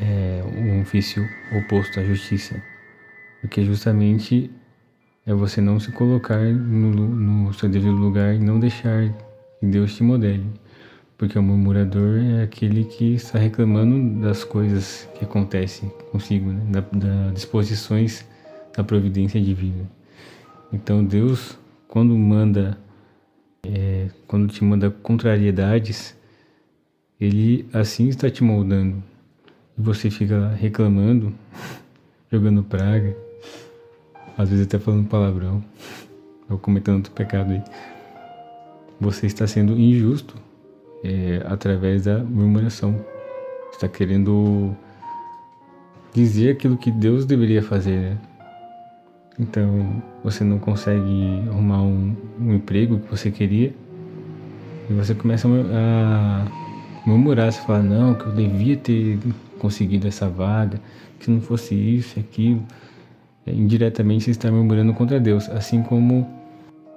[0.00, 1.22] é, um vício
[1.54, 2.60] oposto à justiça.
[3.42, 4.50] Porque justamente
[5.26, 9.12] é você não se colocar no, no seu devido lugar e não deixar
[9.60, 10.46] que Deus te modele.
[11.18, 16.62] Porque o murmurador é aquele que está reclamando das coisas que acontecem consigo, né?
[16.70, 18.26] da, da disposições
[18.74, 19.84] da providência divina.
[20.72, 22.78] Então Deus, quando manda,
[23.66, 26.16] é, quando te manda contrariedades,
[27.20, 29.02] Ele assim está te moldando.
[29.78, 31.32] E você fica reclamando,
[32.30, 33.16] jogando praga,
[34.36, 35.62] às vezes até falando palavrão,
[36.50, 37.62] ou cometendo outro pecado aí.
[39.00, 40.36] Você está sendo injusto
[41.04, 43.04] é, através da murmuração.
[43.72, 44.76] Está querendo
[46.12, 48.18] dizer aquilo que Deus deveria fazer, né?
[49.38, 53.74] Então você não consegue arrumar um, um emprego que você queria
[54.90, 56.44] e você começa a
[57.06, 59.18] murmurar, você fala, não, que eu devia ter
[59.58, 60.80] conseguido essa vaga,
[61.18, 62.62] que se não fosse isso e aquilo.
[63.46, 66.28] É, indiretamente você está murmurando contra Deus, assim como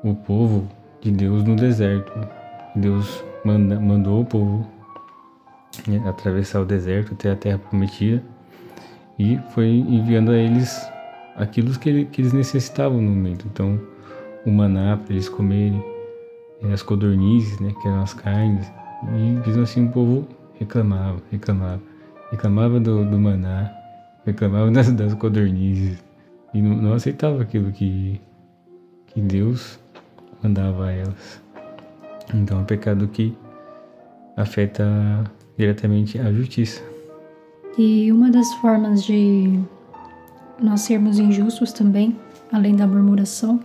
[0.04, 0.68] o povo
[1.02, 2.12] de Deus no deserto.
[2.76, 4.68] Deus manda, mandou o povo
[5.88, 8.22] né, atravessar o deserto até a terra prometida
[9.18, 10.86] e foi enviando a eles
[11.36, 13.46] aquilo que, que eles necessitavam no momento.
[13.52, 13.80] Então,
[14.46, 15.84] o maná para eles comerem,
[16.62, 18.72] eh, as codornizes, né, que eram as carnes,
[19.04, 20.28] e mesmo assim o povo
[20.60, 21.82] reclamava, reclamava.
[22.32, 23.72] reclamava do, do maná,
[24.26, 26.04] reclamava das, das codornizes
[26.54, 28.22] e não, não aceitava aquilo que,
[29.08, 29.80] que Deus
[30.42, 31.44] mandava a elas.
[32.34, 33.38] Então é um pecado que
[34.36, 34.86] afeta
[35.58, 36.82] diretamente a justiça.
[37.78, 39.60] E uma das formas de
[40.60, 42.16] nós sermos injustos também,
[42.52, 43.60] além da murmuração,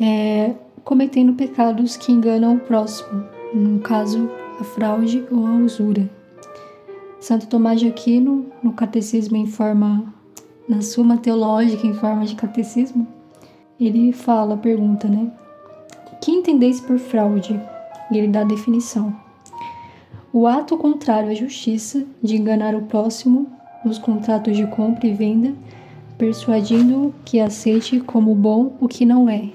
[0.00, 6.08] é cometendo pecados que enganam o próximo, no caso, a fraude ou a usura.
[7.20, 10.12] Santo Tomás de Aquino, no Catecismo em forma,
[10.68, 13.06] na Suma Teológica em forma de catecismo,
[13.78, 15.30] ele fala, pergunta, né?
[16.20, 17.60] Que entendeis por fraude?
[18.10, 19.14] E ele dá a definição.
[20.32, 23.48] O ato contrário à justiça de enganar o próximo
[23.84, 25.54] nos contratos de compra e venda,
[26.20, 29.48] persuadindo-o que aceite como bom o que não é.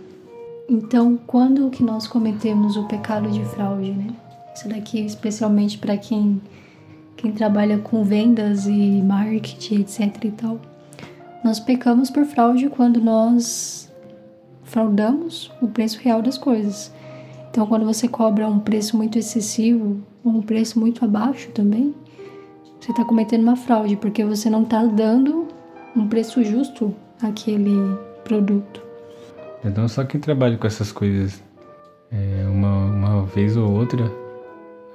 [0.67, 4.07] Então, quando que nós cometemos o pecado de fraude, né?
[4.55, 6.41] Isso daqui especialmente para quem
[7.15, 10.59] quem trabalha com vendas e marketing, etc e tal.
[11.43, 13.93] Nós pecamos por fraude quando nós
[14.63, 16.91] fraudamos o preço real das coisas.
[17.51, 21.93] Então, quando você cobra um preço muito excessivo ou um preço muito abaixo também,
[22.79, 25.54] você está cometendo uma fraude, porque você não está dando
[25.95, 28.81] um preço justo àquele produto.
[29.63, 31.41] Então, só quem trabalha com essas coisas
[32.11, 34.11] é, uma, uma vez ou outra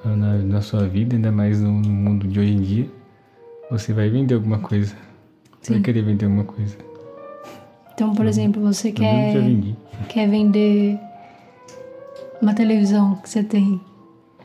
[0.04, 2.88] na, na sua vida, ainda mais no, no, mundo de hoje em dia,
[3.70, 4.94] você vai vender alguma coisa.
[5.60, 6.76] Você vai querer vender alguma coisa.
[7.92, 9.34] Então, por exemplo, você quer,
[10.08, 10.98] quer vender
[12.40, 13.80] uma televisão que você tem.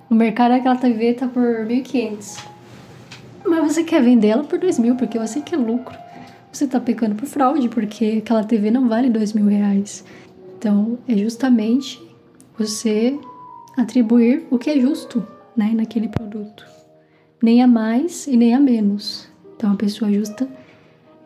[0.10, 2.44] No mercado aquela TV tá por 1.500.
[3.46, 6.05] Mas você quer vender ela por 2.000 porque você quer lucro.
[6.56, 10.06] Você tá pecando por fraude porque aquela TV não vale 2.000 reais.
[10.58, 12.02] Então, é justamente
[12.58, 13.20] você
[13.76, 15.22] atribuir o que é justo
[15.54, 16.65] né, naquele produto.
[17.44, 19.28] Nem a mais e nem a menos.
[19.54, 20.48] Então, a pessoa justa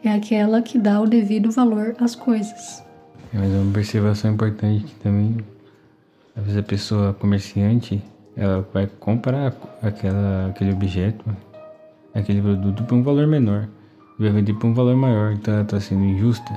[0.03, 2.83] é aquela que dá o devido valor às coisas.
[3.31, 5.37] É, mas uma observação importante que também,
[6.35, 8.01] às vezes a pessoa comerciante,
[8.35, 11.23] ela vai comprar aquela, aquele objeto,
[12.15, 13.69] aquele produto por um valor menor
[14.19, 16.51] vai vender por um valor maior, então ela está sendo injusta.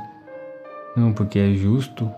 [0.97, 2.11] Não, porque é justo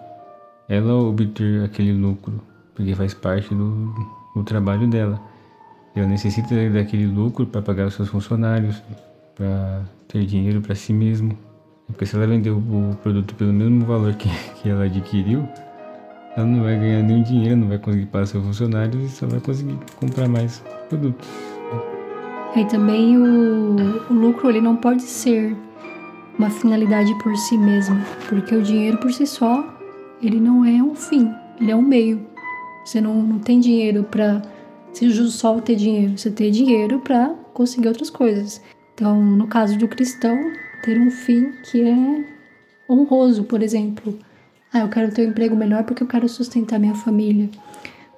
[0.68, 2.40] ela obter aquele lucro,
[2.74, 3.94] porque faz parte do,
[4.35, 5.20] do trabalho dela.
[5.94, 8.83] Ela necessita daquele lucro para pagar os seus funcionários,
[9.35, 11.38] para ter dinheiro para si mesmo.
[11.87, 14.28] Porque se ela vender o produto pelo mesmo valor que,
[14.61, 15.46] que ela adquiriu,
[16.37, 19.38] ela não vai ganhar nenhum dinheiro, não vai conseguir pagar seus funcionários e só vai
[19.38, 21.54] conseguir comprar mais produtos.
[22.57, 23.77] E também o,
[24.11, 25.57] o lucro ele não pode ser
[26.38, 27.97] uma finalidade por si mesmo,
[28.29, 29.75] porque o dinheiro por si só
[30.23, 32.25] ele não é um fim, ele é um meio.
[32.85, 34.43] Você não, não tem dinheiro para
[34.93, 38.62] se só ter dinheiro, você ter dinheiro para conseguir outras coisas.
[38.95, 40.37] Então, no caso do cristão,
[40.85, 42.25] ter um fim que é
[42.88, 44.17] honroso, por exemplo.
[44.73, 47.49] Ah, eu quero ter um emprego melhor porque eu quero sustentar minha família,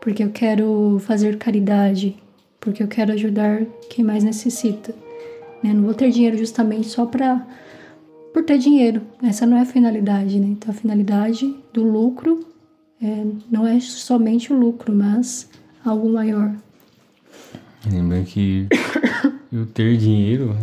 [0.01, 2.17] porque eu quero fazer caridade,
[2.67, 4.93] porque eu quero ajudar quem mais necessita.
[5.63, 5.73] Né?
[5.73, 7.47] Não vou ter dinheiro justamente só para
[8.35, 9.03] por ter dinheiro.
[9.23, 10.49] Essa não é a finalidade, né?
[10.49, 12.45] Então a finalidade do lucro
[13.01, 15.49] é, não é somente o lucro, mas
[15.85, 16.57] algo maior.
[17.89, 18.67] Lembra que
[19.53, 20.57] o ter dinheiro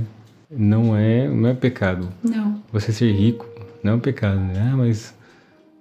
[0.51, 2.09] não é, não é pecado.
[2.21, 2.61] Não.
[2.73, 3.47] Você ser rico
[3.81, 4.71] não é um pecado, né?
[4.73, 5.15] Ah, mas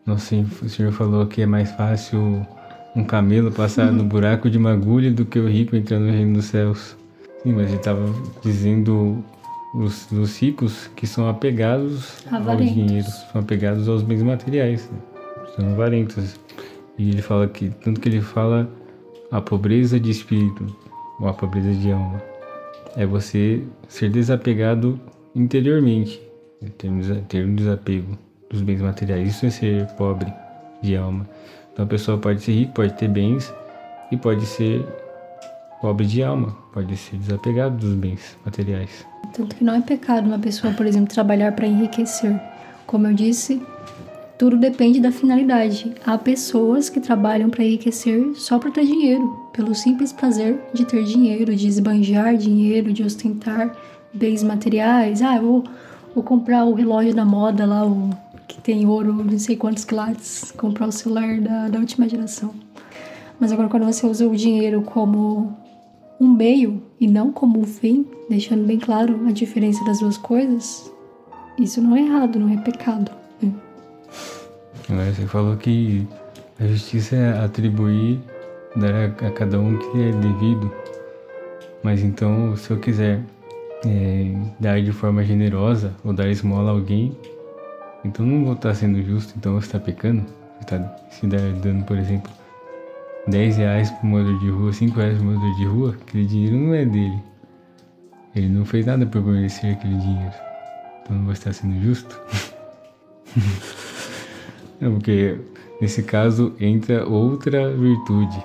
[0.06, 2.46] nossa, o senhor falou que é mais fácil
[2.94, 6.34] um camelo passar no buraco de uma agulha do que o rico entrar no reino
[6.34, 6.96] dos céus.
[7.42, 8.04] Sim, mas ele estava
[8.42, 9.24] dizendo
[9.74, 12.68] os, os ricos que são apegados avarentos.
[12.68, 14.98] ao dinheiro, são apegados aos bens materiais, né?
[15.56, 16.38] são avarentos.
[16.98, 18.70] E ele fala que, tanto que ele fala
[19.30, 20.66] a pobreza de espírito,
[21.18, 22.22] ou a pobreza de alma,
[22.96, 25.00] é você ser desapegado
[25.34, 26.20] interiormente,
[27.28, 28.18] ter um desapego
[28.50, 29.28] dos bens materiais.
[29.28, 30.32] Isso é ser pobre
[30.82, 31.26] de alma.
[31.72, 33.52] Então a pessoa pode ser rica, pode ter bens
[34.10, 34.86] e pode ser
[35.80, 39.04] pobre de alma, pode ser desapegado dos bens materiais.
[39.32, 42.38] Tanto que não é pecado uma pessoa, por exemplo, trabalhar para enriquecer.
[42.86, 43.62] Como eu disse,
[44.38, 45.92] tudo depende da finalidade.
[46.04, 51.04] Há pessoas que trabalham para enriquecer só para ter dinheiro, pelo simples prazer de ter
[51.04, 53.74] dinheiro, de esbanjar dinheiro, de ostentar
[54.12, 55.22] bens materiais.
[55.22, 55.64] Ah, eu vou,
[56.14, 58.10] vou comprar o relógio da moda lá, o
[58.52, 62.54] que tem ouro, não sei quantos quilates, comprar o celular da, da última geração.
[63.40, 65.56] Mas agora, quando você usa o dinheiro como
[66.20, 70.92] um meio e não como um fim, deixando bem claro a diferença das duas coisas,
[71.58, 73.10] isso não é errado, não é pecado.
[74.88, 75.12] Né?
[75.14, 76.06] Você falou que
[76.60, 78.20] a justiça é atribuir,
[78.76, 80.70] dar a, cada um que é devido.
[81.82, 83.20] Mas então, se eu quiser
[83.84, 87.16] é, dar de forma generosa ou dar esmola a alguém,
[88.04, 90.24] então não vou estar sendo justo, então você está pecando.
[90.60, 92.30] Você está se dando, por exemplo,
[93.26, 96.26] 10 reais para um morador de rua, 5 reais para um morador de rua, aquele
[96.26, 97.18] dinheiro não é dele.
[98.34, 100.34] Ele não fez nada por merecer aquele dinheiro.
[101.02, 102.20] Então não vai estar sendo justo.
[104.80, 105.38] não, porque
[105.80, 108.42] nesse caso entra outra virtude,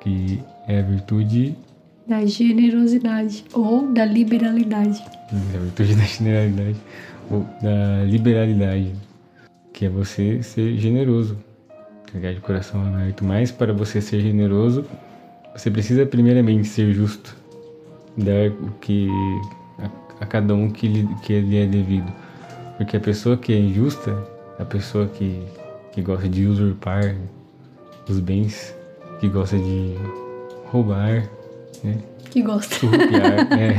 [0.00, 1.56] que é a virtude
[2.06, 5.02] da generosidade ou da liberalidade.
[5.32, 6.76] A virtude da generalidade
[7.62, 8.92] da liberalidade,
[9.72, 11.36] que é você ser generoso,
[12.08, 13.24] entregar de coração aberto.
[13.24, 14.84] Mas para você ser generoso,
[15.54, 17.36] você precisa primeiramente ser justo,
[18.16, 19.08] dar o que
[19.78, 22.12] a, a cada um que lhe, que lhe é devido.
[22.76, 24.16] Porque a pessoa que é injusta,
[24.58, 25.42] a pessoa que,
[25.92, 27.14] que gosta de usurpar
[28.08, 28.74] os bens,
[29.20, 29.94] que gosta de
[30.66, 31.28] roubar,
[31.82, 31.98] né?
[32.30, 32.74] Que gosta.
[32.74, 33.74] Surrupiar, é.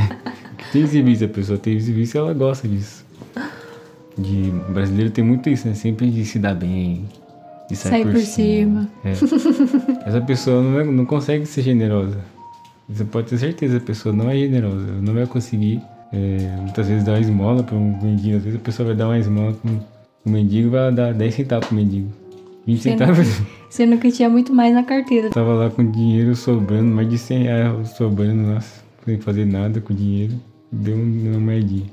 [0.57, 3.04] Que tem esse vício, a pessoa tem esse vício e ela gosta disso.
[4.17, 5.73] De, o brasileiro tem muito isso, né?
[5.73, 7.05] Sempre de se dar bem,
[7.69, 8.89] de sair, Sai por, por cima.
[9.03, 9.15] cima.
[10.03, 10.07] É.
[10.09, 12.17] Essa pessoa não, é, não consegue ser generosa.
[12.87, 15.81] Você pode ter certeza, a pessoa não é generosa, não vai conseguir
[16.13, 18.37] é, muitas vezes dar uma esmola para um mendigo.
[18.37, 19.79] Às vezes a pessoa vai dar uma esmola para um
[20.31, 22.07] mendigo e vai dar 10 centavos pro mendigo.
[22.67, 23.41] 20 Sendo- centavos.
[23.69, 25.29] Sendo que tinha muito mais na carteira.
[25.31, 29.91] Tava lá com dinheiro sobrando, mais de 100 reais sobrando, nossa, sem fazer nada com
[29.91, 30.33] o dinheiro.
[30.71, 31.85] Deu um, uma moedinha.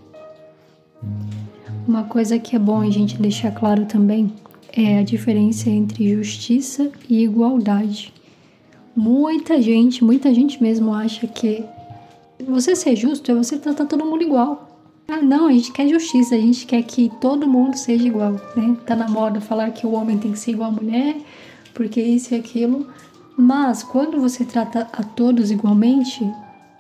[1.86, 4.32] Uma coisa que é bom a gente deixar claro também
[4.72, 8.12] é a diferença entre justiça e igualdade.
[8.94, 11.64] Muita gente, muita gente mesmo acha que
[12.46, 14.68] você ser justo é você tratar todo mundo igual.
[15.08, 18.76] Ah, não, a gente quer justiça, a gente quer que todo mundo seja igual, né?
[18.86, 21.16] Tá na moda falar que o homem tem que ser igual à mulher,
[21.74, 22.86] porque isso e aquilo.
[23.36, 26.24] Mas quando você trata a todos igualmente,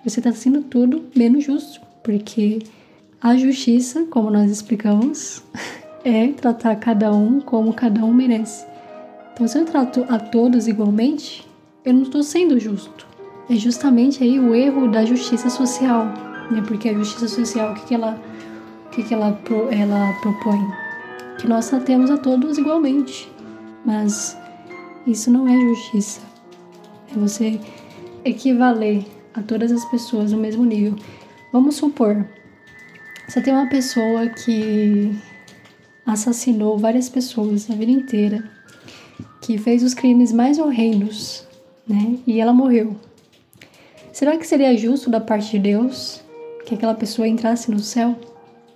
[0.04, 2.60] você está sendo tudo menos justo, porque
[3.22, 5.44] a justiça, como nós explicamos,
[6.04, 8.66] é tratar cada um como cada um merece.
[9.32, 11.46] Então, se eu trato a todos igualmente,
[11.84, 13.06] eu não estou sendo justo.
[13.48, 16.06] É justamente aí o erro da justiça social,
[16.50, 16.62] né?
[16.66, 18.20] Porque a justiça social, o que, que ela,
[18.86, 19.38] o que, que ela,
[19.70, 20.60] ela propõe?
[21.38, 23.30] Que nós tratemos a todos igualmente.
[23.84, 24.36] Mas
[25.06, 26.20] isso não é justiça.
[27.14, 27.60] É você
[28.24, 29.04] equivaler
[29.34, 30.96] a todas as pessoas no mesmo nível.
[31.52, 32.26] Vamos supor,
[33.26, 35.14] você tem uma pessoa que
[36.04, 38.44] assassinou várias pessoas a vida inteira,
[39.40, 41.46] que fez os crimes mais horrendos,
[41.86, 42.18] né?
[42.26, 42.96] E ela morreu.
[44.12, 46.20] Será que seria justo da parte de Deus
[46.66, 48.16] que aquela pessoa entrasse no céu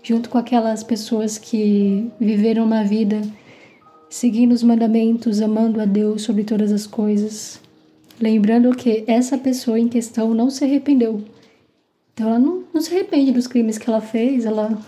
[0.03, 3.21] junto com aquelas pessoas que viveram uma vida
[4.09, 7.61] seguindo os mandamentos, amando a Deus sobre todas as coisas?
[8.19, 11.23] Lembrando que essa pessoa em questão não se arrependeu.
[12.16, 14.79] Então ela não, não se arrepende dos crimes que ela fez, ela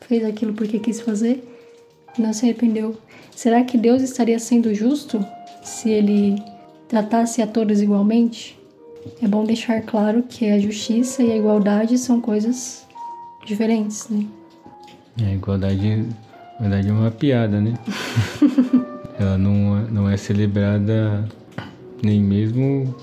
[0.00, 1.46] fez aquilo porque quis fazer,
[2.18, 2.96] não se arrependeu.
[3.30, 5.22] Será que Deus estaria sendo justo
[5.62, 6.42] se ele
[6.88, 8.58] tratasse a todos igualmente?
[9.22, 12.86] É bom deixar claro que a justiça e a igualdade são coisas
[13.44, 14.24] diferentes, né?
[15.20, 16.06] É, a igualdade,
[16.58, 17.74] na verdade, é uma piada, né?
[19.20, 21.28] Ela não, é- não é celebrada
[22.02, 22.94] nem mesmo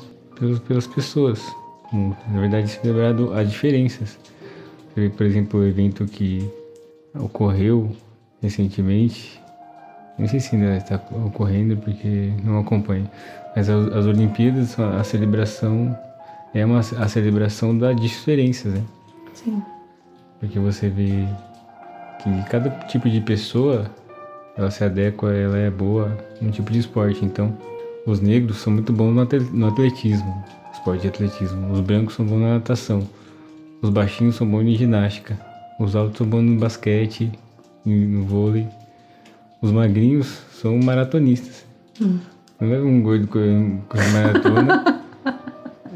[0.68, 1.40] pelas pessoas.
[1.90, 4.18] Como, Na verdade, celebrado as diferenças.
[4.96, 6.50] Vê, por exemplo, o evento que
[7.14, 7.96] ocorreu
[8.42, 9.40] recentemente.
[10.18, 13.10] Não sei se ainda está ocorrendo porque não acompanho.
[13.56, 15.98] Mas as, as Olimpíadas, a, a celebração
[16.54, 18.84] é uma, a celebração das diferenças, né?
[19.34, 19.62] Sim.
[20.40, 21.26] Porque você vê
[22.22, 23.90] que cada tipo de pessoa
[24.58, 27.24] ela se adequa, ela é boa num tipo de esporte.
[27.24, 27.58] Então,
[28.06, 29.14] os negros são muito bons
[29.54, 30.44] no atletismo,
[30.80, 31.72] esporte de atletismo.
[31.72, 33.08] Os brancos são bons na natação.
[33.82, 35.38] Os baixinhos são bons em ginástica.
[35.80, 37.32] Os altos são bons no basquete,
[37.86, 38.68] no vôlei.
[39.62, 41.66] Os magrinhos são maratonistas.
[42.00, 45.00] Não é um gordo correndo correndo maratona.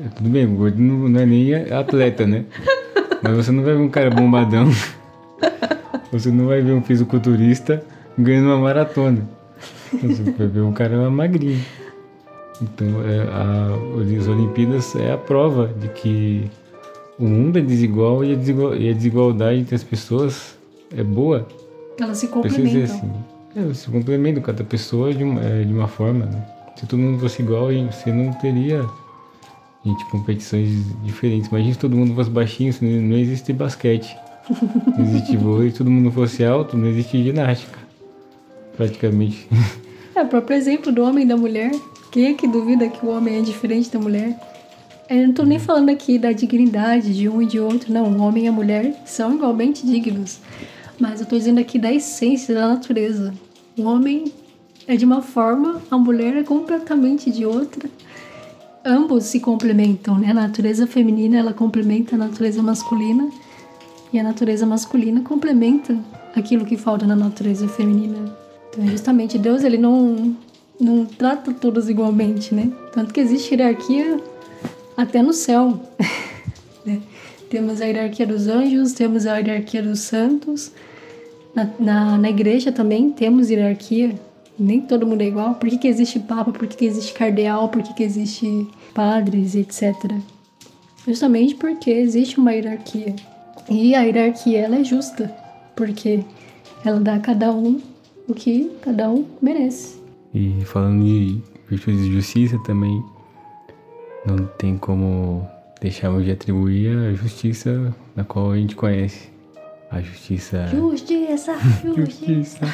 [0.04, 2.46] É, Tudo bem, o gordo não, não é nem atleta, né?
[3.22, 4.66] Mas você não vai ver um cara bombadão.
[6.12, 7.84] Você não vai ver um fisiculturista
[8.18, 9.20] ganhando uma maratona.
[9.91, 11.64] Você vai ver um cara magrinho.
[12.64, 16.49] Então, é, a, as Olimpíadas é a prova de que
[17.20, 20.57] o mundo é desigual e a, desigual- e a desigualdade entre as pessoas
[20.95, 21.47] é boa.
[21.99, 22.84] Elas se complementam.
[22.84, 23.11] assim.
[23.55, 26.43] É, se complementam cada pessoa de uma, é, de uma forma, né?
[26.76, 28.84] Se todo mundo fosse igual, você não teria
[29.86, 30.70] gente, competições
[31.03, 31.49] diferentes.
[31.49, 34.16] Imagina se todo mundo fosse baixinho, não existe basquete.
[34.97, 37.78] Não existe vôlei, se todo mundo fosse alto, não existe ginástica.
[38.76, 39.47] Praticamente.
[40.16, 41.72] É o próprio exemplo do homem e da mulher.
[42.16, 44.39] É que duvida que o homem é diferente da mulher?
[45.09, 48.05] Eu não tô nem falando aqui da dignidade de um e de outro, não.
[48.05, 50.39] O homem e a mulher são igualmente dignos.
[50.99, 53.34] Mas eu tô dizendo aqui da essência da natureza.
[53.78, 54.32] O homem
[54.88, 57.89] é de uma forma, a mulher é completamente de outra.
[58.86, 60.32] Ambos se complementam, né?
[60.32, 63.30] A natureza feminina ela complementa a natureza masculina
[64.11, 65.97] e a natureza masculina complementa
[66.36, 68.36] aquilo que falta na natureza feminina.
[68.70, 70.36] Então, justamente Deus ele não
[70.80, 72.71] não trata todos igualmente, né?
[72.93, 74.19] Tanto que existe hierarquia
[74.97, 75.80] até no céu.
[76.86, 77.01] né?
[77.49, 80.71] Temos a hierarquia dos anjos, temos a hierarquia dos santos.
[81.55, 84.15] Na, na, na igreja também temos hierarquia
[84.57, 85.55] nem todo mundo é igual.
[85.55, 86.51] Por que, que existe papa?
[86.51, 87.69] Por que, que existe cardeal?
[87.69, 89.93] Por que, que existe padres, etc.
[91.07, 93.15] Justamente porque existe uma hierarquia.
[93.69, 95.34] E a hierarquia ela é justa,
[95.76, 96.24] porque
[96.86, 97.82] ela dá a cada um
[98.28, 100.03] o que cada um merece.
[100.34, 103.03] E falando de virtudes de justiça também,
[104.25, 105.47] não tem como
[105.79, 109.31] deixarmos de atribuir a justiça na qual a gente conhece.
[109.91, 110.67] A justiça.
[110.67, 111.53] Justiça!
[111.95, 112.65] Justiça!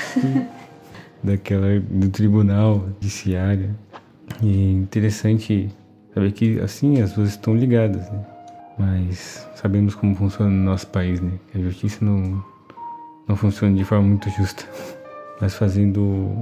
[1.23, 3.75] daquela do tribunal judiciário.
[4.41, 5.69] E é interessante
[6.13, 8.25] saber que assim as duas estão ligadas, né?
[8.77, 11.31] Mas sabemos como funciona no nosso país, né?
[11.51, 12.43] Que a justiça não
[13.27, 14.65] não funciona de forma muito justa.
[15.41, 16.35] Mas fazendo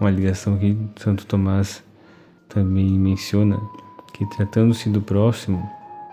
[0.00, 1.82] uma ligação que Santo Tomás
[2.48, 3.60] também menciona
[4.12, 5.68] que tratando-se do próximo,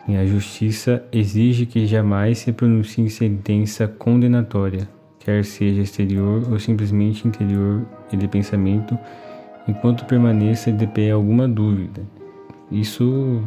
[0.07, 4.87] a justiça exige que jamais se pronuncie sentença condenatória,
[5.19, 8.97] quer seja exterior ou simplesmente interior e de pensamento,
[9.67, 12.03] enquanto permaneça de pé alguma dúvida.
[12.71, 13.41] Isso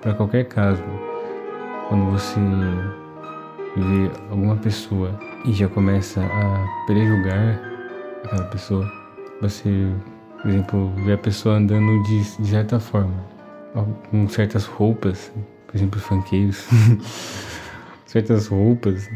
[0.00, 0.82] para qualquer caso.
[1.88, 2.38] Quando você
[3.76, 7.58] vê alguma pessoa e já começa a prejulgar
[8.24, 8.97] aquela pessoa,
[9.40, 9.70] você,
[10.40, 13.14] por exemplo, vê a pessoa andando de, de certa forma,
[14.10, 15.32] com certas roupas,
[15.66, 16.66] por exemplo, funkeiros,
[18.06, 19.08] certas roupas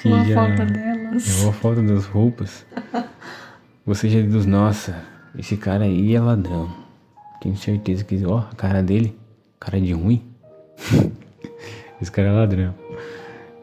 [0.00, 1.40] que uma já, falta delas.
[1.40, 2.64] É uma falta das roupas.
[3.84, 5.04] Você já diz, nossa,
[5.38, 6.70] esse cara aí é ladrão.
[7.40, 9.18] Tenho certeza que, ó, a cara dele,
[9.58, 10.22] cara de ruim.
[12.00, 12.74] esse cara é ladrão.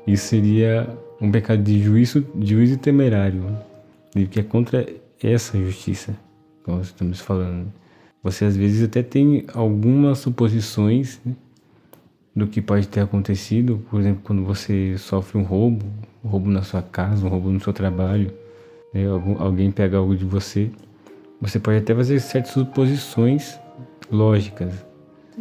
[0.05, 0.87] Isso seria
[1.19, 3.57] um pecado de juízo, juízo temerário,
[4.29, 4.85] que é contra
[5.22, 6.15] essa justiça,
[6.63, 7.72] como estamos falando.
[8.24, 11.34] Você às vezes até tem algumas suposições né,
[12.36, 15.86] do que pode ter acontecido, por exemplo, quando você sofre um roubo,
[16.24, 18.32] um roubo na sua casa, um roubo no seu trabalho,
[18.93, 19.05] né?
[19.39, 20.70] Alguém pega algo de você,
[21.41, 23.59] você pode até fazer certas suposições
[24.11, 24.74] lógicas,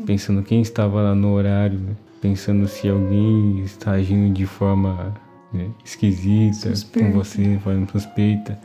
[0.04, 1.96] pensando quem estava lá no horário, né?
[2.20, 5.14] pensando se alguém está agindo de forma
[5.52, 7.08] né, esquisita Suspeita.
[7.08, 8.58] com você, forma suspeita.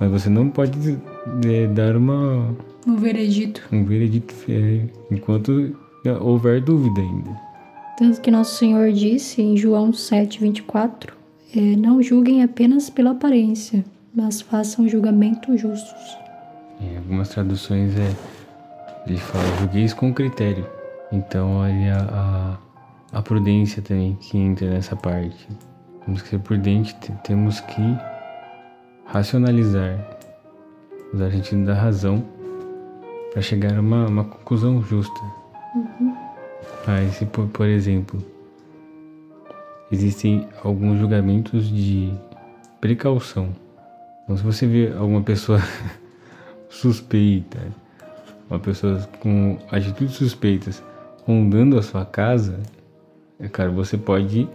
[0.00, 0.98] Mas você não pode
[1.46, 3.62] é, dar uma um veredito.
[3.70, 4.80] Um veredito é,
[5.10, 5.76] enquanto
[6.20, 7.30] houver dúvida ainda.
[7.98, 11.12] Tanto que nosso Senhor disse em João 7:24
[11.54, 13.84] é, não julguem apenas pela aparência,
[14.14, 16.16] mas façam julgamentos justos.
[16.80, 18.14] Em algumas traduções é
[19.06, 20.66] ele fala julgueis com critério.
[21.12, 22.58] Então olha a,
[23.12, 25.48] a prudência também que entra nessa parte.
[26.04, 27.82] Temos que ser prudentes, temos que
[29.12, 29.98] racionalizar,
[31.12, 32.24] usar a sentido da razão
[33.32, 35.20] para chegar a uma, uma conclusão justa.
[35.74, 36.16] Uhum.
[36.86, 38.22] Mas se por, por exemplo
[39.90, 42.12] existem alguns julgamentos de
[42.80, 43.48] precaução.
[44.22, 45.60] Então, se você vê alguma pessoa
[46.70, 47.58] suspeita,
[48.48, 50.82] uma pessoa com atitudes suspeitas
[51.26, 52.60] rondando a sua casa,
[53.40, 54.48] é cara, você pode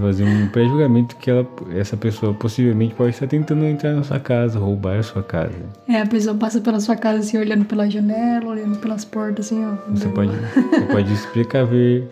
[0.00, 4.58] fazer um pré-julgamento que ela, essa pessoa possivelmente pode estar tentando entrar na sua casa,
[4.58, 5.52] roubar a sua casa.
[5.86, 9.64] É, a pessoa passa pela sua casa assim, olhando pela janela, olhando pelas portas, assim,
[9.64, 9.74] ó.
[9.90, 12.08] Você pode, você pode se precaver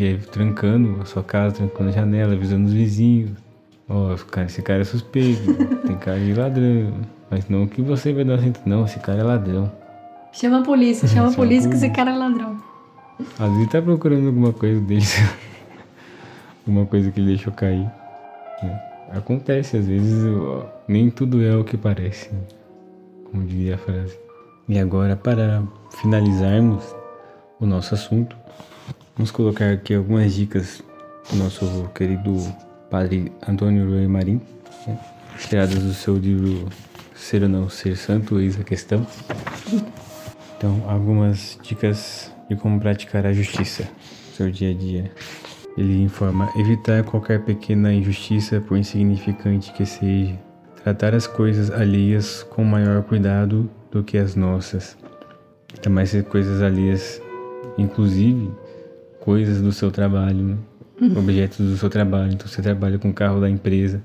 [0.00, 3.30] é trancando a sua casa, trancando a janela, avisando os vizinhos.
[3.88, 5.54] Ó, oh, cara, esse cara é suspeito,
[5.86, 6.92] tem cara de ladrão.
[7.30, 9.70] Mas não que você vai dar assim, não, esse cara é ladrão.
[10.32, 12.56] Chama a polícia, chama a polícia que esse cara é ladrão.
[13.38, 15.04] Às vezes tá procurando alguma coisa dele,
[16.66, 17.90] alguma coisa que ele deixou cair.
[18.62, 19.18] É.
[19.18, 20.24] Acontece, às vezes
[20.88, 22.30] nem tudo é o que parece,
[23.24, 24.18] como diria a frase.
[24.68, 25.62] E agora, para
[26.00, 26.94] finalizarmos
[27.60, 28.36] o nosso assunto,
[29.16, 30.82] Vamos colocar aqui algumas dicas
[31.30, 32.36] do nosso querido
[32.90, 34.42] padre Antônio Rui Marim,
[34.86, 34.98] né?
[35.38, 36.68] tiradas do seu livro
[37.14, 39.06] Ser ou Não Ser Santo, eis a questão.
[40.58, 45.10] Então, algumas dicas de como praticar a justiça no seu dia a dia.
[45.76, 50.38] Ele informa: evitar qualquer pequena injustiça, por insignificante que seja,
[50.82, 54.96] tratar as coisas alheias com maior cuidado do que as nossas.
[55.82, 57.20] Também as coisas alheias,
[57.76, 58.50] inclusive,
[59.20, 60.56] coisas do seu trabalho, né?
[61.16, 62.32] objetos do seu trabalho.
[62.32, 64.02] Então você trabalha com o carro da empresa.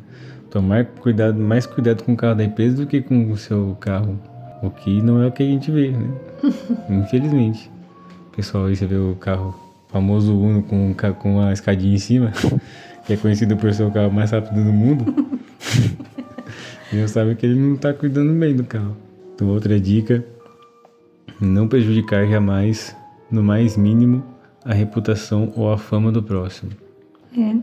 [0.50, 4.20] Tomar cuidado, mais cuidado com o carro da empresa do que com o seu carro.
[4.62, 6.10] O que não é o que a gente vê, né?
[6.90, 7.72] Infelizmente.
[8.36, 9.56] Pessoal, aí você vê o carro
[9.92, 12.32] famoso Uno com, com uma escadinha em cima,
[13.06, 15.14] que é conhecido por ser o carro mais rápido do mundo.
[16.92, 18.96] e eu sabe que ele não está cuidando bem do carro.
[19.36, 20.24] Então, outra dica:
[21.40, 22.96] não prejudicar jamais,
[23.30, 24.24] no mais mínimo,
[24.64, 26.72] a reputação ou a fama do próximo.
[27.38, 27.56] É,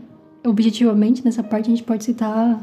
[0.47, 2.61] objetivamente, nessa parte a gente pode citar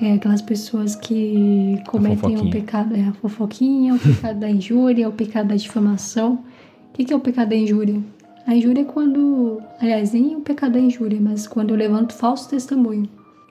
[0.00, 5.12] é, aquelas pessoas que cometem o pecado, é a fofoquinha, o pecado da injúria, o
[5.12, 6.44] pecado da difamação.
[6.90, 8.00] O que, que é o pecado da injúria?
[8.46, 12.48] A injúria é quando, aliás, nem o pecado da injúria, mas quando eu levanto falso
[12.48, 13.08] testemunho.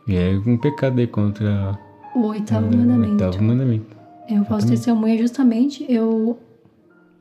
[0.07, 1.79] E é um pecado aí contra
[2.15, 3.23] o oitavo é, mandamento.
[3.23, 3.97] O oitavo mandamento.
[4.27, 6.37] É, o falso testemunho é justamente eu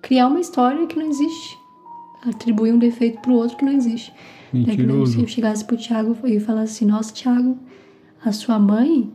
[0.03, 1.59] criar uma história que não existe.
[2.27, 4.13] Atribuir um defeito pro outro que não existe.
[4.53, 5.13] Mentiroso.
[5.13, 7.57] É se eu chegasse pro Tiago e falasse assim, nossa, Tiago,
[8.25, 9.11] a sua mãe,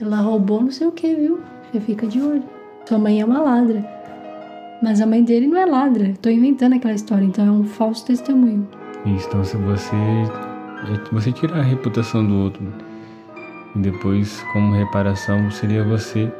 [0.00, 1.40] ela roubou não sei o que, viu?
[1.70, 2.42] Você fica de olho.
[2.84, 4.01] Sua mãe é uma ladra.
[4.82, 6.12] Mas a mãe dele não é ladra.
[6.20, 8.66] Tô inventando aquela história, então é um falso testemunho.
[9.06, 9.96] Isso, então se você
[11.12, 12.62] você tirar a reputação do outro
[13.76, 16.30] e depois como reparação seria você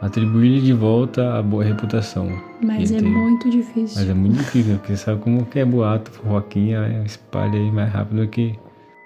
[0.00, 2.30] atribuir de volta a boa reputação.
[2.62, 4.00] Mas é muito difícil.
[4.00, 8.22] Mas é muito difícil, porque sabe como que é boato, fofoquinha, espalha aí mais rápido
[8.22, 8.54] do que,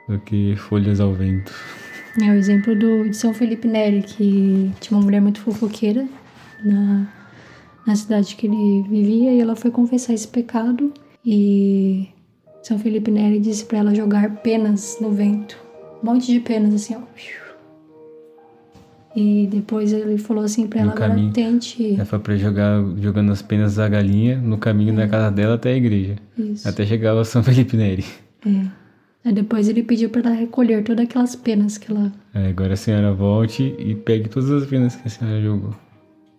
[0.09, 1.53] do que folhas ao vento.
[2.21, 6.07] É o exemplo do, de São Felipe Neri, que tinha uma mulher muito fofoqueira
[6.63, 7.07] na,
[7.87, 10.93] na cidade que ele vivia, e ela foi confessar esse pecado,
[11.25, 12.09] e
[12.63, 15.57] São Felipe Neri disse para ela jogar penas no vento.
[16.03, 17.01] Um monte de penas, assim, ó.
[19.15, 21.95] E depois ele falou assim pra ela, agora tente...
[21.95, 24.97] Ela foi pra jogar, jogando as penas da galinha no caminho é.
[24.97, 26.17] da casa dela até a igreja.
[26.39, 26.67] Isso.
[26.67, 28.05] Até chegar a São Felipe Neri.
[28.47, 28.67] É.
[29.25, 32.11] Aí depois ele pediu para ela recolher todas aquelas penas que ela.
[32.35, 35.75] É, agora a senhora volte e pegue todas as penas que a senhora jogou.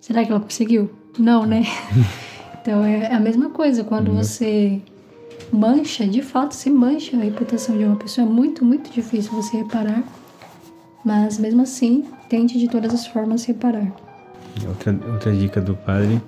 [0.02, 0.92] Será que ela conseguiu?
[1.18, 1.64] Não, né?
[2.62, 3.84] então é a mesma coisa.
[3.84, 4.18] Quando uhum.
[4.18, 4.82] você
[5.52, 9.58] mancha, de fato, se mancha a reputação de uma pessoa, é muito, muito difícil você
[9.58, 10.04] reparar.
[11.06, 13.92] Mas mesmo assim, tente de todas as formas reparar.
[14.68, 16.22] Outra, outra dica do padre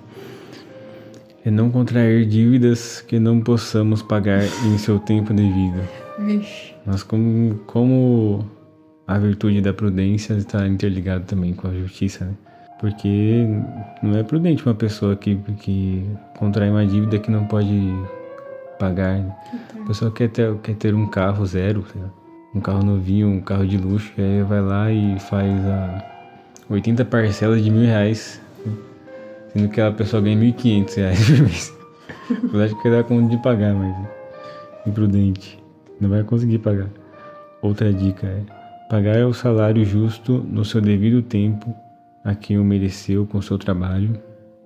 [1.44, 5.80] é não contrair dívidas que não possamos pagar em seu tempo devido.
[6.18, 6.74] Vixe.
[6.84, 8.44] Mas como, como
[9.06, 12.34] a virtude da prudência está interligada também com a justiça, né?
[12.78, 13.46] Porque
[14.02, 16.06] não é prudente uma pessoa que, que
[16.38, 17.94] contrai uma dívida que não pode
[18.78, 19.18] pagar.
[19.18, 19.34] Né?
[19.82, 21.84] A pessoa quer ter, quer ter um carro zero,
[22.54, 26.04] um carro novinho, um carro de luxo, e aí vai lá e faz a
[26.68, 28.40] 80 parcelas de mil reais,
[29.52, 31.76] sendo que a pessoa ganha 1.500 reais por mês.
[32.52, 33.96] Eu acho que dá conta de pagar, mas
[34.86, 35.62] imprudente
[36.00, 36.88] não vai conseguir pagar.
[37.62, 38.42] Outra dica é
[38.90, 41.74] pagar o salário justo no seu devido tempo
[42.26, 44.20] a quem o mereceu com seu trabalho.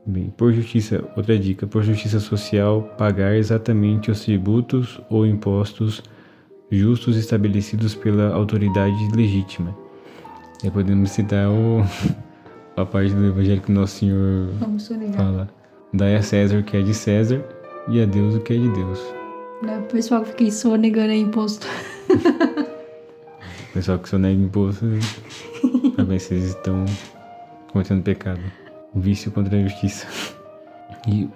[0.06, 6.02] Bem, por justiça, outra dica, por justiça social, pagar exatamente os tributos ou impostos
[6.70, 9.76] justos estabelecidos pela autoridade legítima.
[10.64, 11.84] E podemos citar o,
[12.80, 14.48] a parte do Evangelho que Nosso Senhor
[15.14, 15.50] fala:
[15.92, 17.44] Dai a César o que é de César
[17.88, 19.00] e a Deus o que é de Deus.
[19.62, 19.78] Né?
[19.80, 21.66] O pessoal que fica sonegando imposto.
[23.74, 24.86] pessoal que sonega imposto,
[25.94, 26.86] também vocês estão
[27.72, 28.40] cometendo pecado.
[28.94, 30.06] Vício contra a justiça.
[31.08, 31.28] E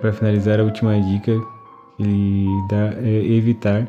[0.00, 1.32] para finalizar, a última dica
[1.98, 3.88] ele dá é evitar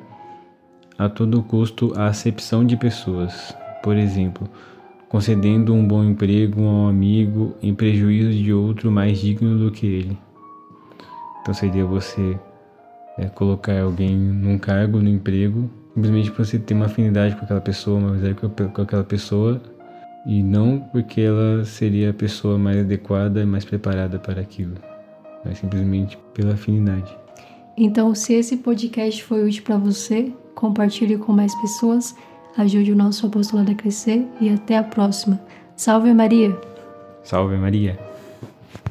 [0.97, 3.55] a todo custo a acepção de pessoas.
[3.83, 4.49] Por exemplo,
[5.07, 9.85] concedendo um bom emprego a um amigo em prejuízo de outro mais digno do que
[9.85, 10.17] ele.
[11.41, 12.37] Então seria você
[13.17, 17.61] é, colocar alguém num cargo, no emprego, simplesmente para você ter uma afinidade com aquela
[17.61, 19.61] pessoa, uma amizade com aquela pessoa,
[20.25, 24.75] e não porque ela seria a pessoa mais adequada e mais preparada para aquilo,
[25.45, 27.15] mas simplesmente pela afinidade.
[27.77, 32.15] Então, se esse podcast foi útil para você, compartilhe com mais pessoas,
[32.57, 35.39] ajude o nosso apostolado a crescer e até a próxima.
[35.75, 36.55] Salve Maria!
[37.23, 38.08] Salve Maria!